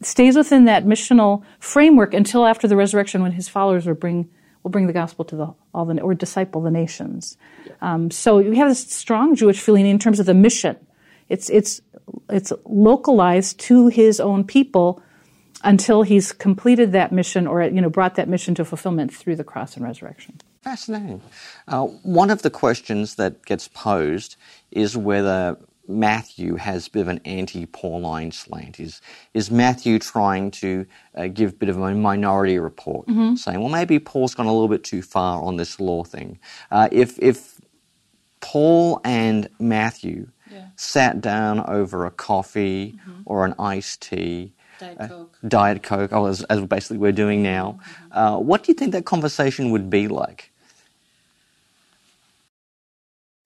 [0.00, 4.30] Stays within that missional framework until after the resurrection when his followers will bring,
[4.62, 7.36] will bring the gospel to the, all the, or disciple the nations.
[7.80, 10.76] Um, so we have this strong Jewish feeling in terms of the mission.
[11.28, 11.80] It's, it's,
[12.30, 15.02] it's localized to his own people
[15.64, 19.44] until he's completed that mission or, you know, brought that mission to fulfillment through the
[19.44, 20.38] cross and resurrection.
[20.62, 21.20] Fascinating.
[21.68, 24.36] Uh, one of the questions that gets posed
[24.70, 25.56] is whether
[25.88, 28.78] Matthew has a bit of an anti-Pauline slant.
[28.78, 29.00] Is
[29.34, 33.98] is Matthew trying to uh, give a bit of a minority report, saying, well, maybe
[33.98, 36.38] Paul's gone a little bit too far on this law thing?
[36.70, 37.60] Uh, if if
[38.40, 40.28] Paul and Matthew
[40.76, 44.52] sat down over a coffee or an iced tea.
[44.78, 45.38] Diet uh, Coke.
[45.46, 47.78] Diet Coke, oh, as, as basically we're doing now.
[48.10, 50.51] Uh, what do you think that conversation would be like?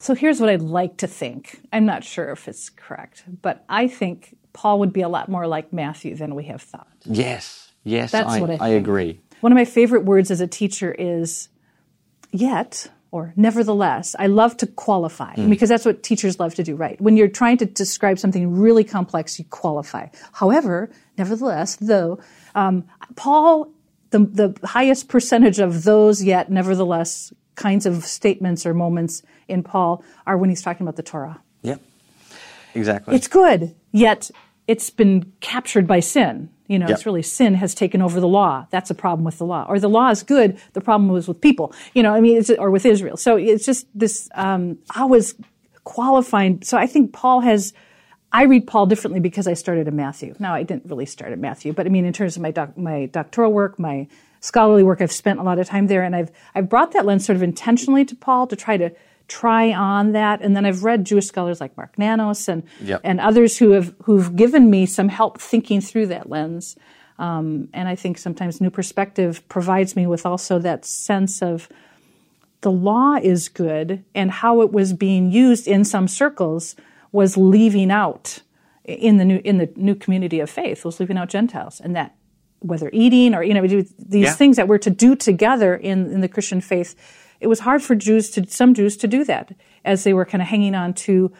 [0.06, 1.58] So here's what I'd like to think.
[1.72, 5.48] I'm not sure if it's correct, but I think Paul would be a lot more
[5.48, 6.86] like Matthew than we have thought.
[7.04, 9.18] Yes, yes, That's I, what I I agree.
[9.40, 11.48] One of my favorite words as a teacher is
[12.30, 14.14] yet or nevertheless.
[14.16, 17.00] I love to qualify because that's what teachers love to do, right?
[17.00, 20.06] When you're trying to describe something really complex, you qualify.
[20.30, 20.88] However,
[21.18, 22.20] nevertheless, though,
[22.54, 22.84] um,
[23.16, 23.72] Paul,
[24.10, 30.04] the, the highest percentage of those yet, nevertheless, kinds of statements or moments in Paul
[30.26, 31.40] are when he's talking about the Torah.
[31.62, 31.76] Yeah,
[32.74, 33.14] exactly.
[33.16, 34.30] It's good, yet
[34.66, 36.50] it's been captured by sin.
[36.68, 36.96] You know, Yep.
[36.96, 38.66] it's really sin has taken over the law.
[38.70, 39.66] That's a problem with the law.
[39.68, 40.58] Or the law is good.
[40.72, 41.72] The problem was with people.
[41.94, 43.16] You know, I mean, it's, or with Israel.
[43.16, 45.36] So it's just this, um, always
[45.84, 46.62] qualifying.
[46.62, 47.72] So I think Paul has,
[48.32, 50.34] I read Paul differently because I started in Matthew.
[50.40, 52.76] Now I didn't really start at Matthew, but I mean, in terms of my doc,
[52.76, 54.08] my doctoral work, my
[54.40, 57.24] scholarly work, I've spent a lot of time there, and I've I've brought that lens
[57.24, 58.90] sort of intentionally to Paul to try to
[59.28, 60.40] try on that.
[60.42, 63.00] And then I've read Jewish scholars like Mark Nanos and Yep.
[63.04, 66.76] and others who have who've given me some help thinking through that lens.
[67.18, 71.68] Um, and I think sometimes new perspective provides me with also that sense of
[72.60, 76.76] the law is good and how it was being used in some circles
[77.12, 78.40] was leaving out
[78.84, 82.14] in the new in the new community of faith was leaving out Gentiles and that
[82.60, 83.86] whether eating or you know these
[84.24, 84.32] Yeah.
[84.32, 86.94] things that we're to do together in, in the Christian faith,
[87.40, 89.52] it was hard for Jews to some Jews to do that
[89.84, 91.32] as they were kind of hanging on to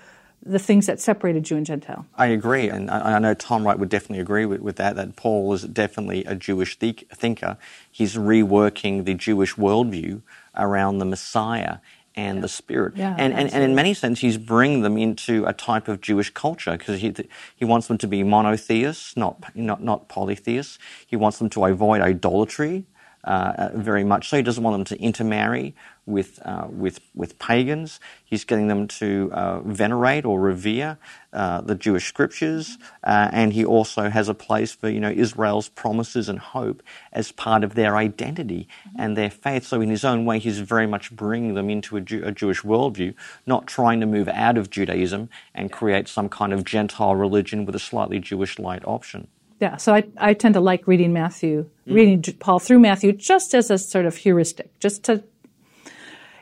[0.43, 2.07] the things that separated Jew and Gentile.
[2.15, 4.95] I agree, and I, I know Tom Wright would definitely agree with, with that.
[4.97, 7.59] That Paul is definitely a Jewish thi- thinker.
[7.91, 10.23] He's reworking the Jewish worldview
[10.55, 11.79] around the Messiah
[12.17, 15.53] and the Spirit, Yeah, and, and and in many sense, he's bringing them into a
[15.53, 17.15] type of Jewish culture because he
[17.55, 20.79] he wants them to be monotheists, not not not polytheists.
[21.07, 22.87] He wants them to avoid idolatry.
[23.27, 24.37] Uh, very much so.
[24.37, 25.75] He doesn't want them to intermarry
[26.07, 27.99] with uh, with with pagans.
[28.25, 30.99] He's getting them to uh, venerate or revere
[31.33, 35.69] uh, the Jewish scriptures, uh, and he also has a place for you know Israel's
[35.69, 39.67] promises and hope as part of their identity and their faith.
[39.67, 42.63] So in his own way, he's very much bringing them into a, Jew- a Jewish
[42.63, 47.67] worldview, not trying to move out of Judaism and create some kind of Gentile religion
[47.67, 49.27] with a slightly Jewish light option.
[49.59, 53.71] Yeah, so I, I tend to like reading Matthew, reading Paul through Matthew just as
[53.71, 55.23] a sort of heuristic, just to.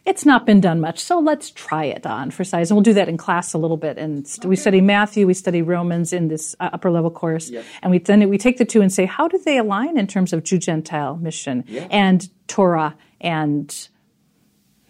[0.04, 2.92] It's not been done much, so let's try it on for size, and we'll do
[2.92, 3.96] that in class a little bit.
[3.96, 7.50] And st- we study Matthew, we study Romans in this uh, upper level course,
[7.82, 10.34] and we then we take the two and say, how do they align in terms
[10.34, 12.96] of Jew Gentile mission and Torah?
[13.20, 13.88] And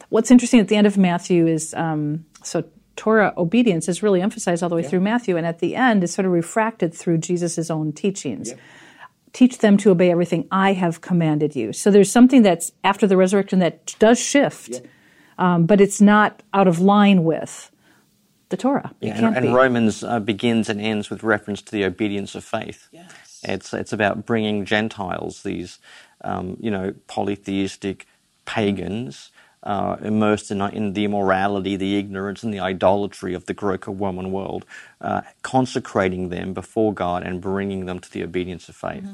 [0.08, 2.64] what's interesting at the end of Matthew is um, so
[2.96, 6.14] Torah obedience is really emphasized all the way through Matthew, and at the end is
[6.14, 8.54] sort of refracted through Jesus' own teachings.
[9.32, 11.72] Teach them to obey everything I have commanded you.
[11.72, 14.80] So there's something that's after the resurrection that does shift,
[15.38, 17.70] um, but it's not out of line with
[18.50, 18.92] the Torah.
[19.00, 19.48] It Yeah, can't and, be.
[19.48, 22.88] and Romans uh, begins and ends with reference to the obedience of faith.
[22.92, 23.40] Yes.
[23.42, 25.78] It's it's about bringing Gentiles, these
[26.22, 28.06] um, you know polytheistic
[28.46, 29.30] pagans,
[29.64, 34.64] uh, immersed in, in the immorality, the ignorance, and the idolatry of the Greco-Roman world,
[35.00, 39.04] uh, consecrating them before God and bringing them to the obedience of faith.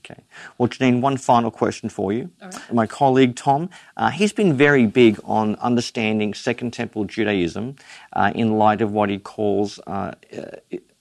[0.00, 0.22] Okay.
[0.58, 2.30] Well, Jeannine, one final question for you.
[2.70, 7.76] My colleague Tom, uh, he's been very big on understanding Second Temple Judaism
[8.12, 10.12] uh, in light of what he calls uh,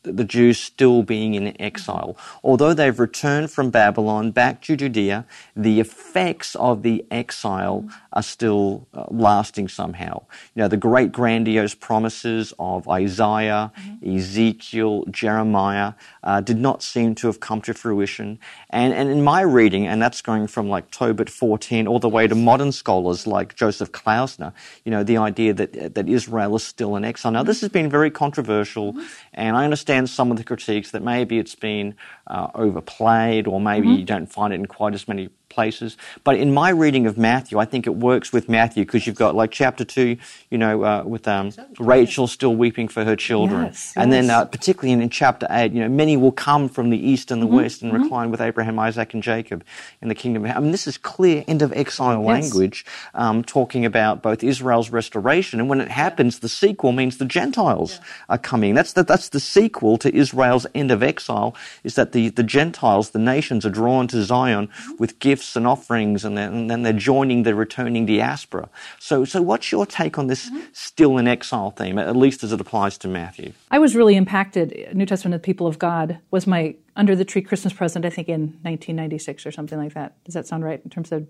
[0.04, 2.18] the Jews still being in exile.
[2.44, 8.88] Although they've returned from Babylon back to Judea, the effects of the exile are still
[8.94, 10.24] uh, lasting somehow.
[10.56, 14.18] You know, the great grandiose promises of Isaiah, mm-hmm.
[14.18, 15.94] Ezekiel, Jeremiah
[16.24, 18.40] uh, did not seem to have come to fruition.
[18.70, 22.28] And, and in my reading, and that's going from like Tobit 14 all the way
[22.28, 24.54] to modern scholars like Joseph Klausner,
[24.86, 27.32] you know, the idea that, that Israel is still in exile.
[27.32, 29.06] Now, this has been very controversial, mm-hmm.
[29.34, 31.96] And I understand some of the critiques that maybe it's been
[32.28, 34.00] uh, overplayed or maybe mm-hmm.
[34.00, 35.98] you don't find it in quite as many places.
[36.24, 39.36] But in my reading of Matthew, I think it works with Matthew because you've got
[39.36, 40.18] like chapter two,
[40.50, 44.22] you know, uh, with um, Rachel still weeping for her children, yes, and yes.
[44.22, 47.32] then uh, particularly in, in, chapter eight, you know, many will come from the east
[47.32, 47.56] and the mm-hmm.
[47.56, 48.04] west and mm-hmm.
[48.04, 49.64] recline with Abraham, Isaac, and Jacob
[50.02, 50.46] in the kingdom.
[50.46, 52.28] I mean, this is clear end of exile yes.
[52.28, 57.26] language, um, talking about both Israel's restoration, and when it happens, the sequel means the
[57.26, 58.06] Gentiles yeah.
[58.30, 58.74] are coming.
[58.74, 61.56] That's the, that's the sequel to Israel's end of exile.
[61.84, 64.94] Is that the the Gentiles, the nations, are drawn to Zion mm-hmm.
[64.98, 68.70] with gifts gifts and offerings, and then, and then they're joining the returning diaspora.
[69.00, 70.62] So, so what's your take on this mm-hmm.
[70.72, 73.52] still in exile theme, at least as it applies to Matthew?
[73.70, 74.90] I was really impacted.
[74.94, 78.10] New Testament of the people of God was my under the tree Christmas present, I
[78.10, 80.24] think in 1996 or something like that.
[80.24, 81.28] Does that sound right in terms of,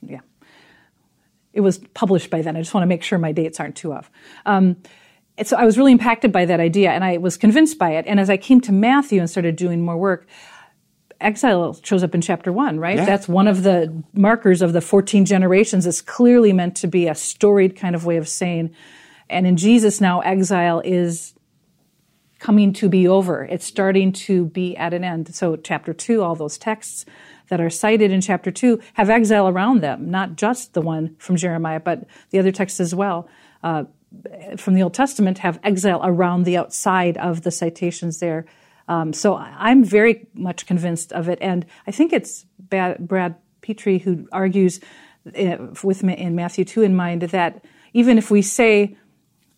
[0.00, 0.20] yeah.
[1.52, 2.56] It was published by then.
[2.56, 4.10] I just want to make sure my dates aren't too off.
[4.46, 4.76] Um,
[5.42, 8.06] so I was really impacted by that idea and I was convinced by it.
[8.06, 10.26] And as I came to Matthew and started doing more work,
[11.22, 12.96] exile shows up in chapter one, right?
[12.96, 13.04] Yeah.
[13.04, 15.86] That's one of the markers of the 14 generations.
[15.86, 18.74] It's clearly meant to be a storied kind of way of saying.
[19.30, 21.34] And in Jesus now, exile is
[22.38, 23.44] coming to be over.
[23.44, 25.34] It's starting to be at an end.
[25.34, 27.04] So chapter two, all those texts
[27.48, 31.36] that are cited in chapter two have exile around them, not just the one from
[31.36, 33.28] Jeremiah, but the other texts as well.
[33.62, 33.84] Uh,
[34.56, 38.44] from the Old Testament have exile around the outside of the citations there.
[38.88, 44.28] Um, so I'm very much convinced of it, and I think it's Brant Pitre who
[44.32, 44.80] argues
[45.38, 48.96] uh, with in Matthew two in mind that even if we say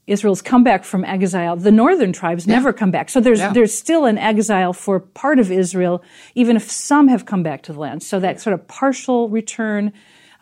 [0.06, 2.54] Israel's come back from exile, the northern tribes yeah.
[2.54, 3.08] never come back.
[3.08, 3.52] So there's yeah.
[3.52, 6.02] there's still an exile for part of Israel,
[6.34, 8.02] even if some have come back to the land.
[8.02, 9.92] So that sort of partial return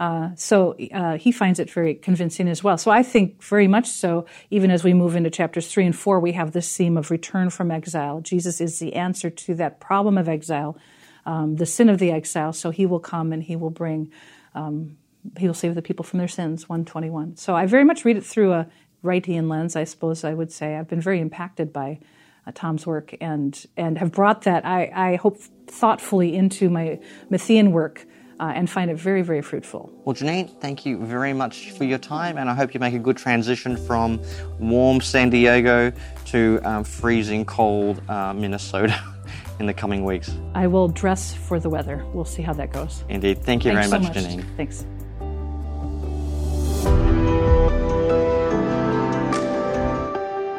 [0.03, 2.77] uh, so uh, he finds it very convincing as well.
[2.77, 6.19] So I think very much so, even as we move into chapters three and four,
[6.19, 8.21] we have this theme of return from exile.
[8.21, 10.77] Jesus is the answer to that problem of exile,
[11.25, 12.53] um, the sin of the exile.
[12.53, 14.11] So he will come and he will bring,
[14.57, 14.97] um,
[15.39, 17.37] he will save the people from their sins, 121.
[17.37, 18.67] So I very much read it through a
[19.05, 20.75] Wrightian lens, I suppose I would say.
[20.75, 22.01] I've been very impacted by
[22.45, 25.39] uh, Tom's work and, and have brought that, I, I hope,
[25.69, 26.99] thoughtfully into my
[27.31, 28.05] Matthean work
[28.41, 29.91] uh, and find it very, very fruitful.
[30.05, 32.99] Well, Jeannine, thank you very much for your time, and I hope you make a
[32.99, 34.21] good transition from
[34.59, 35.93] warm San Diego
[36.27, 38.99] to um, freezing cold uh, Minnesota.
[39.59, 40.35] in the coming weeks.
[40.55, 42.05] I will dress for the weather.
[42.13, 43.05] We'll see how that goes.
[43.09, 43.45] Indeed.
[43.45, 44.57] Thank you Thanks very much, so much, Jeannine.
[44.57, 44.85] Thanks.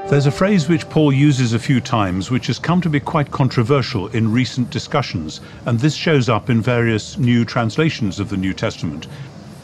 [0.10, 3.32] There's a phrase which Paul uses a few times which has come to be quite
[3.32, 8.54] controversial in recent discussions, and this shows up in various new translations of the New
[8.54, 9.08] Testament.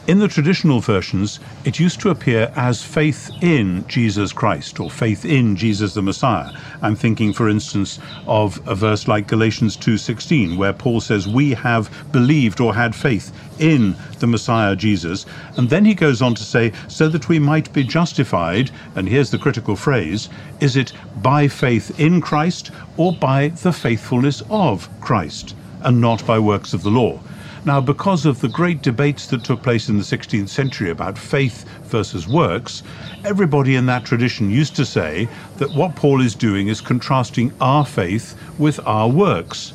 [0.06, 5.26] In the traditional versions, it used to appear as faith in Jesus Christ or faith
[5.26, 6.52] in Jesus the Messiah.
[6.80, 11.90] I'm thinking, for instance, of a verse like Galatians 2:16, where Paul says, "We have
[12.12, 15.26] believed or had faith in the Messiah Jesus,"
[15.58, 19.30] and then he goes on to say, "So that we might be justified." And here's
[19.30, 20.30] the critical phrase:
[20.60, 20.92] Is it
[21.22, 26.82] by faith in Christ or by the faithfulness of Christ, and not by works of
[26.82, 27.20] the law?
[27.66, 31.68] Now, because of the great debates that took place in the 16th century about faith
[31.84, 32.82] versus works,
[33.22, 37.84] everybody in that tradition used to say that what Paul is doing is contrasting our
[37.84, 39.74] faith with our works.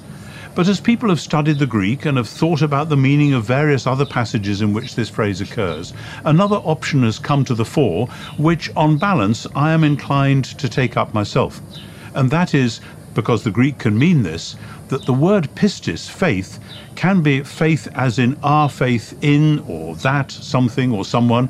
[0.55, 3.85] But as people have studied the Greek and have thought about the meaning of various
[3.85, 8.07] other passages in which this phrase occurs, another option has come to the fore,
[8.37, 11.61] which, on balance, I am inclined to take up myself.
[12.15, 12.79] And that is,
[13.15, 14.55] because the Greek can mean this,
[14.89, 16.59] that the word pistis, faith,
[16.95, 21.49] can be faith as in our faith in or that something or someone,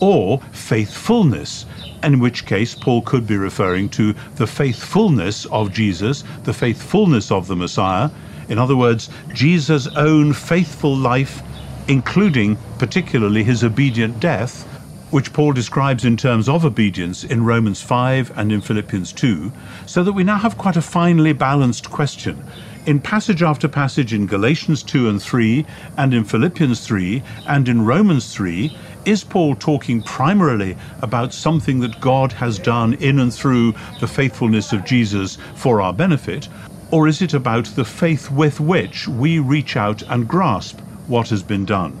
[0.00, 1.66] or faithfulness,
[2.04, 7.46] in which case Paul could be referring to the faithfulness of Jesus, the faithfulness of
[7.46, 8.10] the Messiah.
[8.48, 11.42] In other words, Jesus' own faithful life,
[11.88, 14.68] including particularly his obedient death,
[15.10, 19.52] which Paul describes in terms of obedience in Romans 5 and in Philippians 2,
[19.86, 22.42] so that we now have quite a finely balanced question
[22.86, 25.66] in passage after passage in Galatians 2 and 3,
[25.98, 32.00] and in Philippians 3, and in Romans 3, is Paul talking primarily about something that
[32.00, 36.48] God has done in and through the faithfulness of Jesus for our benefit?
[36.92, 40.78] Or is it about the faith with which we reach out and grasp
[41.08, 41.98] what has been done?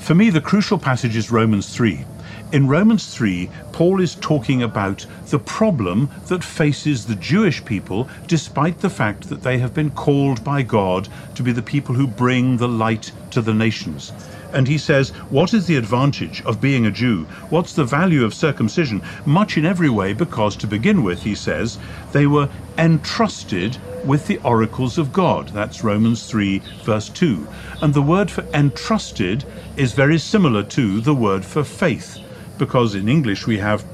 [0.00, 2.04] For me, the crucial passage is Romans 3.
[2.52, 8.80] In Romans 3, Paul is talking about the problem that faces the Jewish people despite
[8.80, 12.56] the fact that they have been called by God to be the people who bring
[12.56, 14.12] the light to the nations.
[14.52, 17.22] And he says, What is the advantage of being a Jew?
[17.50, 19.00] What's the value of circumcision?
[19.24, 21.78] Much in every way, because to begin with, he says,
[22.10, 25.50] they were entrusted with the oracles of God.
[25.50, 27.46] That's Romans 3, verse 2.
[27.80, 29.44] And the word for entrusted
[29.76, 32.18] is very similar to the word for faith
[32.60, 33.84] because in English we have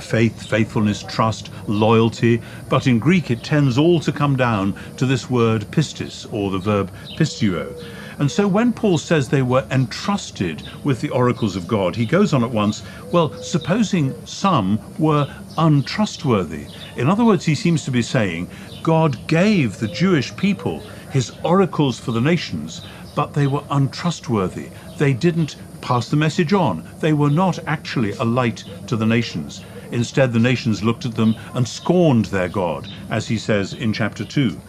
[0.00, 5.30] faith, faithfulness, trust, loyalty, but in Greek it tends all to come down to this
[5.30, 7.72] word pistis, or the verb pisteuo.
[8.18, 12.34] And so when Paul says they were entrusted with the oracles of God, he goes
[12.34, 12.82] on at once,
[13.12, 16.66] well, supposing some were untrustworthy.
[16.96, 18.50] In other words, he seems to be saying
[18.82, 20.80] God gave the Jewish people
[21.10, 22.82] his oracles for the nations,
[23.14, 24.68] but they were untrustworthy.
[24.98, 26.84] They didn't pass the message on.
[27.00, 29.64] They were not actually a light to the nations.
[29.92, 34.24] Instead, the nations looked at them and scorned their God, as he says in chapter
[34.24, 34.60] 2.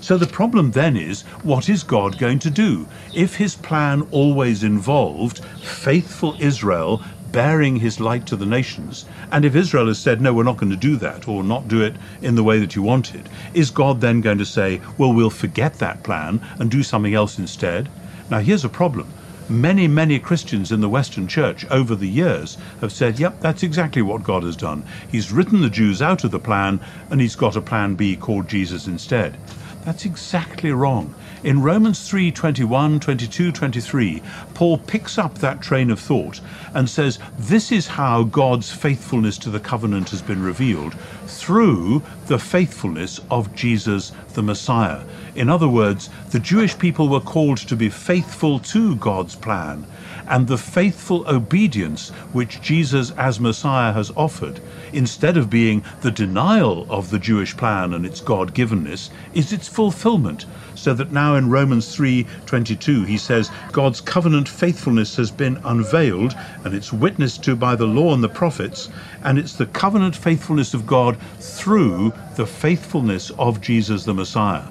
[0.00, 2.86] So the problem then is what is God going to do?
[3.14, 9.54] If his plan always involved faithful Israel bearing his light to the nations, and if
[9.54, 12.34] Israel has said, no, we're not going to do that, or not do it in
[12.34, 16.02] the way that you wanted, is God then going to say, well, we'll forget that
[16.02, 17.88] plan and do something else instead?
[18.30, 19.12] Now, here's a problem
[19.50, 24.02] many, many Christians in the Western Church over the years have said, yep, that's exactly
[24.02, 24.84] what God has done.
[25.10, 26.80] He's written the Jews out of the plan,
[27.10, 29.36] and he's got a plan B called Jesus instead.
[29.84, 31.14] That's exactly wrong.
[31.42, 34.22] In Romans 3 21, 22, 23,
[34.52, 36.40] Paul picks up that train of thought
[36.74, 40.94] and says, This is how God's faithfulness to the covenant has been revealed
[41.40, 45.02] through the faithfulness of Jesus the Messiah.
[45.34, 49.86] In other words, the Jewish people were called to be faithful to God's plan,
[50.30, 54.60] and the faithful obedience which Jesus as Messiah has offered,
[54.92, 59.66] instead of being the denial of the Jewish plan and its God givenness, is its
[59.66, 60.46] fulfillment.
[60.76, 66.74] So that now in Romans 3:22 he says God's covenant faithfulness has been unveiled and
[66.74, 68.88] it's witnessed to by the law and the prophets
[69.24, 74.62] and it's the covenant faithfulness of God through the faithfulness of Jesus the Messiah.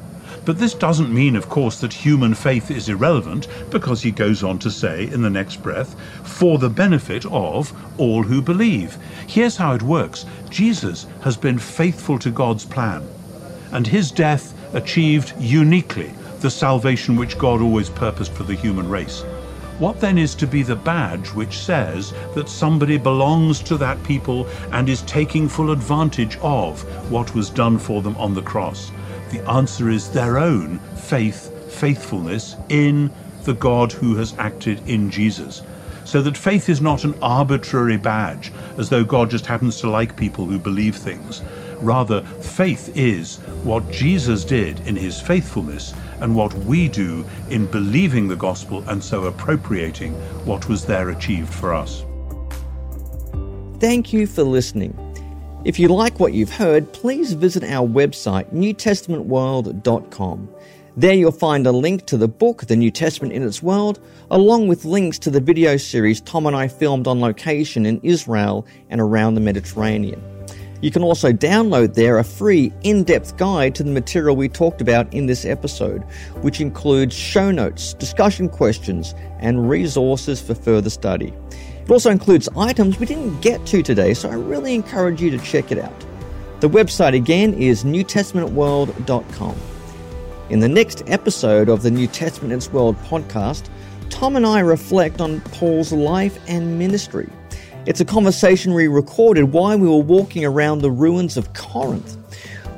[0.50, 4.58] But this doesn't mean, of course, that human faith is irrelevant, because he goes on
[4.58, 8.98] to say in the next breath, for the benefit of all who believe.
[9.28, 13.08] Here's how it works Jesus has been faithful to God's plan,
[13.72, 19.22] and his death achieved uniquely the salvation which God always purposed for the human race.
[19.78, 24.48] What then is to be the badge which says that somebody belongs to that people
[24.72, 26.82] and is taking full advantage of
[27.12, 28.92] what was done for them on the cross?
[29.30, 33.12] The answer is their own faith, faithfulness in
[33.44, 35.62] the God who has acted in Jesus.
[36.06, 40.16] So that faith is not an arbitrary badge, as though God just happens to like
[40.18, 41.44] people who believe things.
[41.80, 48.28] Rather, faith is what Jesus did in his faithfulness and what we do in believing
[48.28, 50.14] the gospel and so appropriating
[50.46, 52.04] what was there achieved for us.
[53.80, 55.09] Thank you for listening.
[55.66, 60.50] If you like what you've heard, please visit our website, newtestamentworld.com.
[60.96, 64.00] There you'll find a link to the book, The New Testament in Its World,
[64.32, 68.66] along with links to the video series Tom and I filmed on location in Israel
[68.90, 70.24] and around the Mediterranean.
[70.82, 74.80] You can also download there a free in depth guide to the material we talked
[74.80, 76.04] about in this episode,
[76.42, 81.34] which includes show notes, discussion questions, and resources for further study.
[81.90, 85.40] It also includes items we didn't get to today, so I really encourage you to
[85.40, 86.06] check it out.
[86.60, 89.56] The website again is newtestamentworld.com.
[90.52, 93.70] In the next episode of the New Testament Its World podcast,
[94.12, 97.28] Tom and I reflect on Paul's life and ministry.
[97.88, 102.18] It's a conversation we recorded while we were walking around the ruins of Corinth.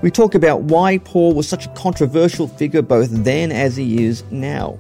[0.02, 4.24] We talk about why Paul was such a controversial figure both then as he is
[4.32, 4.80] now.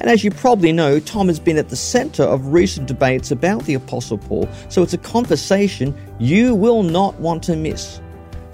[0.00, 3.64] And as you probably know, Tom has been at the center of recent debates about
[3.64, 8.00] the Apostle Paul, so it's a conversation you will not want to miss.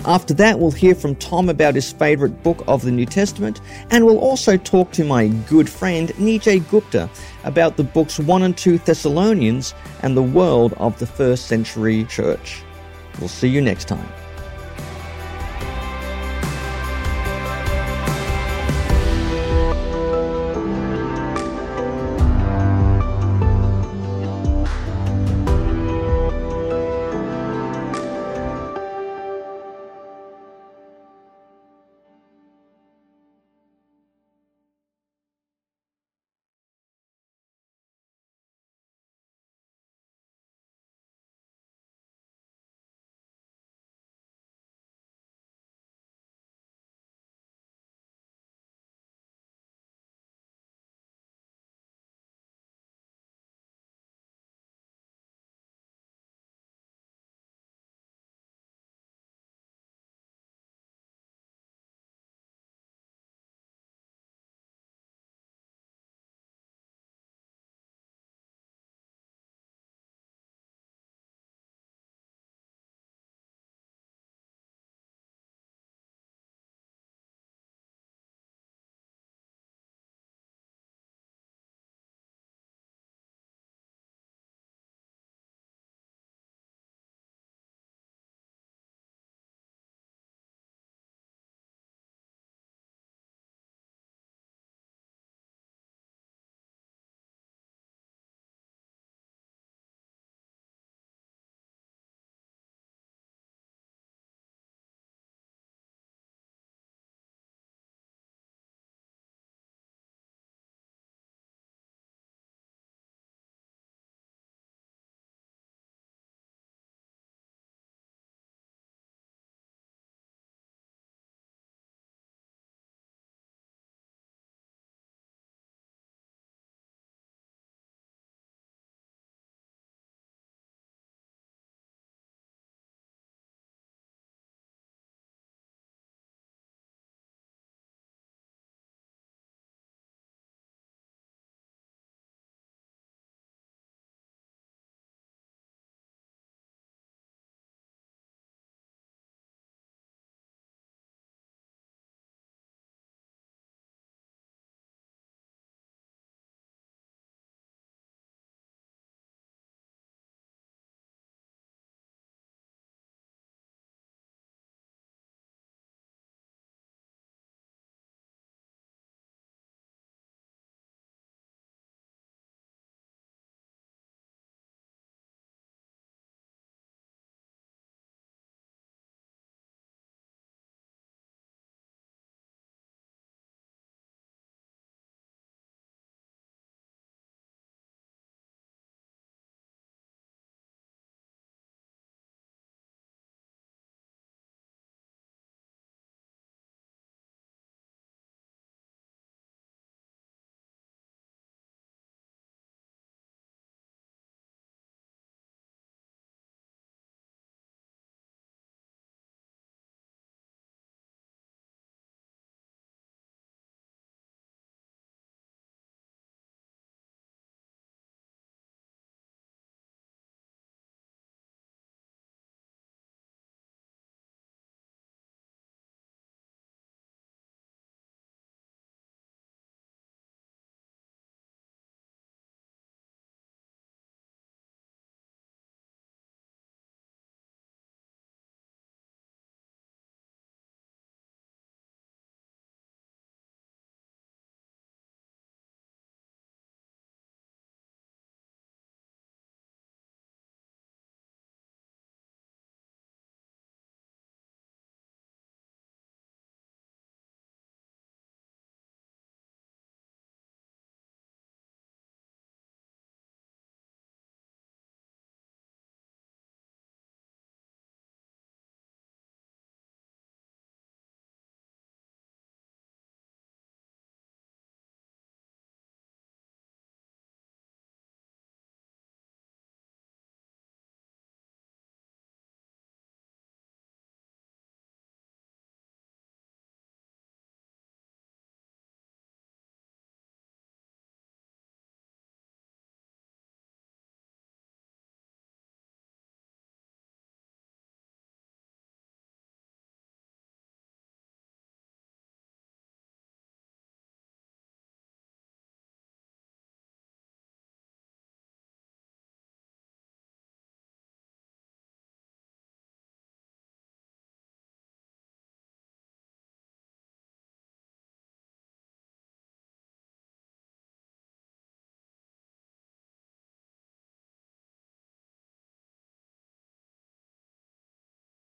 [0.04, 4.04] After that, we'll hear from Tom about his favorite book of the New Testament, and
[4.04, 7.08] we'll also talk to my good friend Nijay Gupta
[7.44, 12.62] about the books 1 and 2 Thessalonians and the world of the first century church.
[13.18, 14.08] We'll see you next time.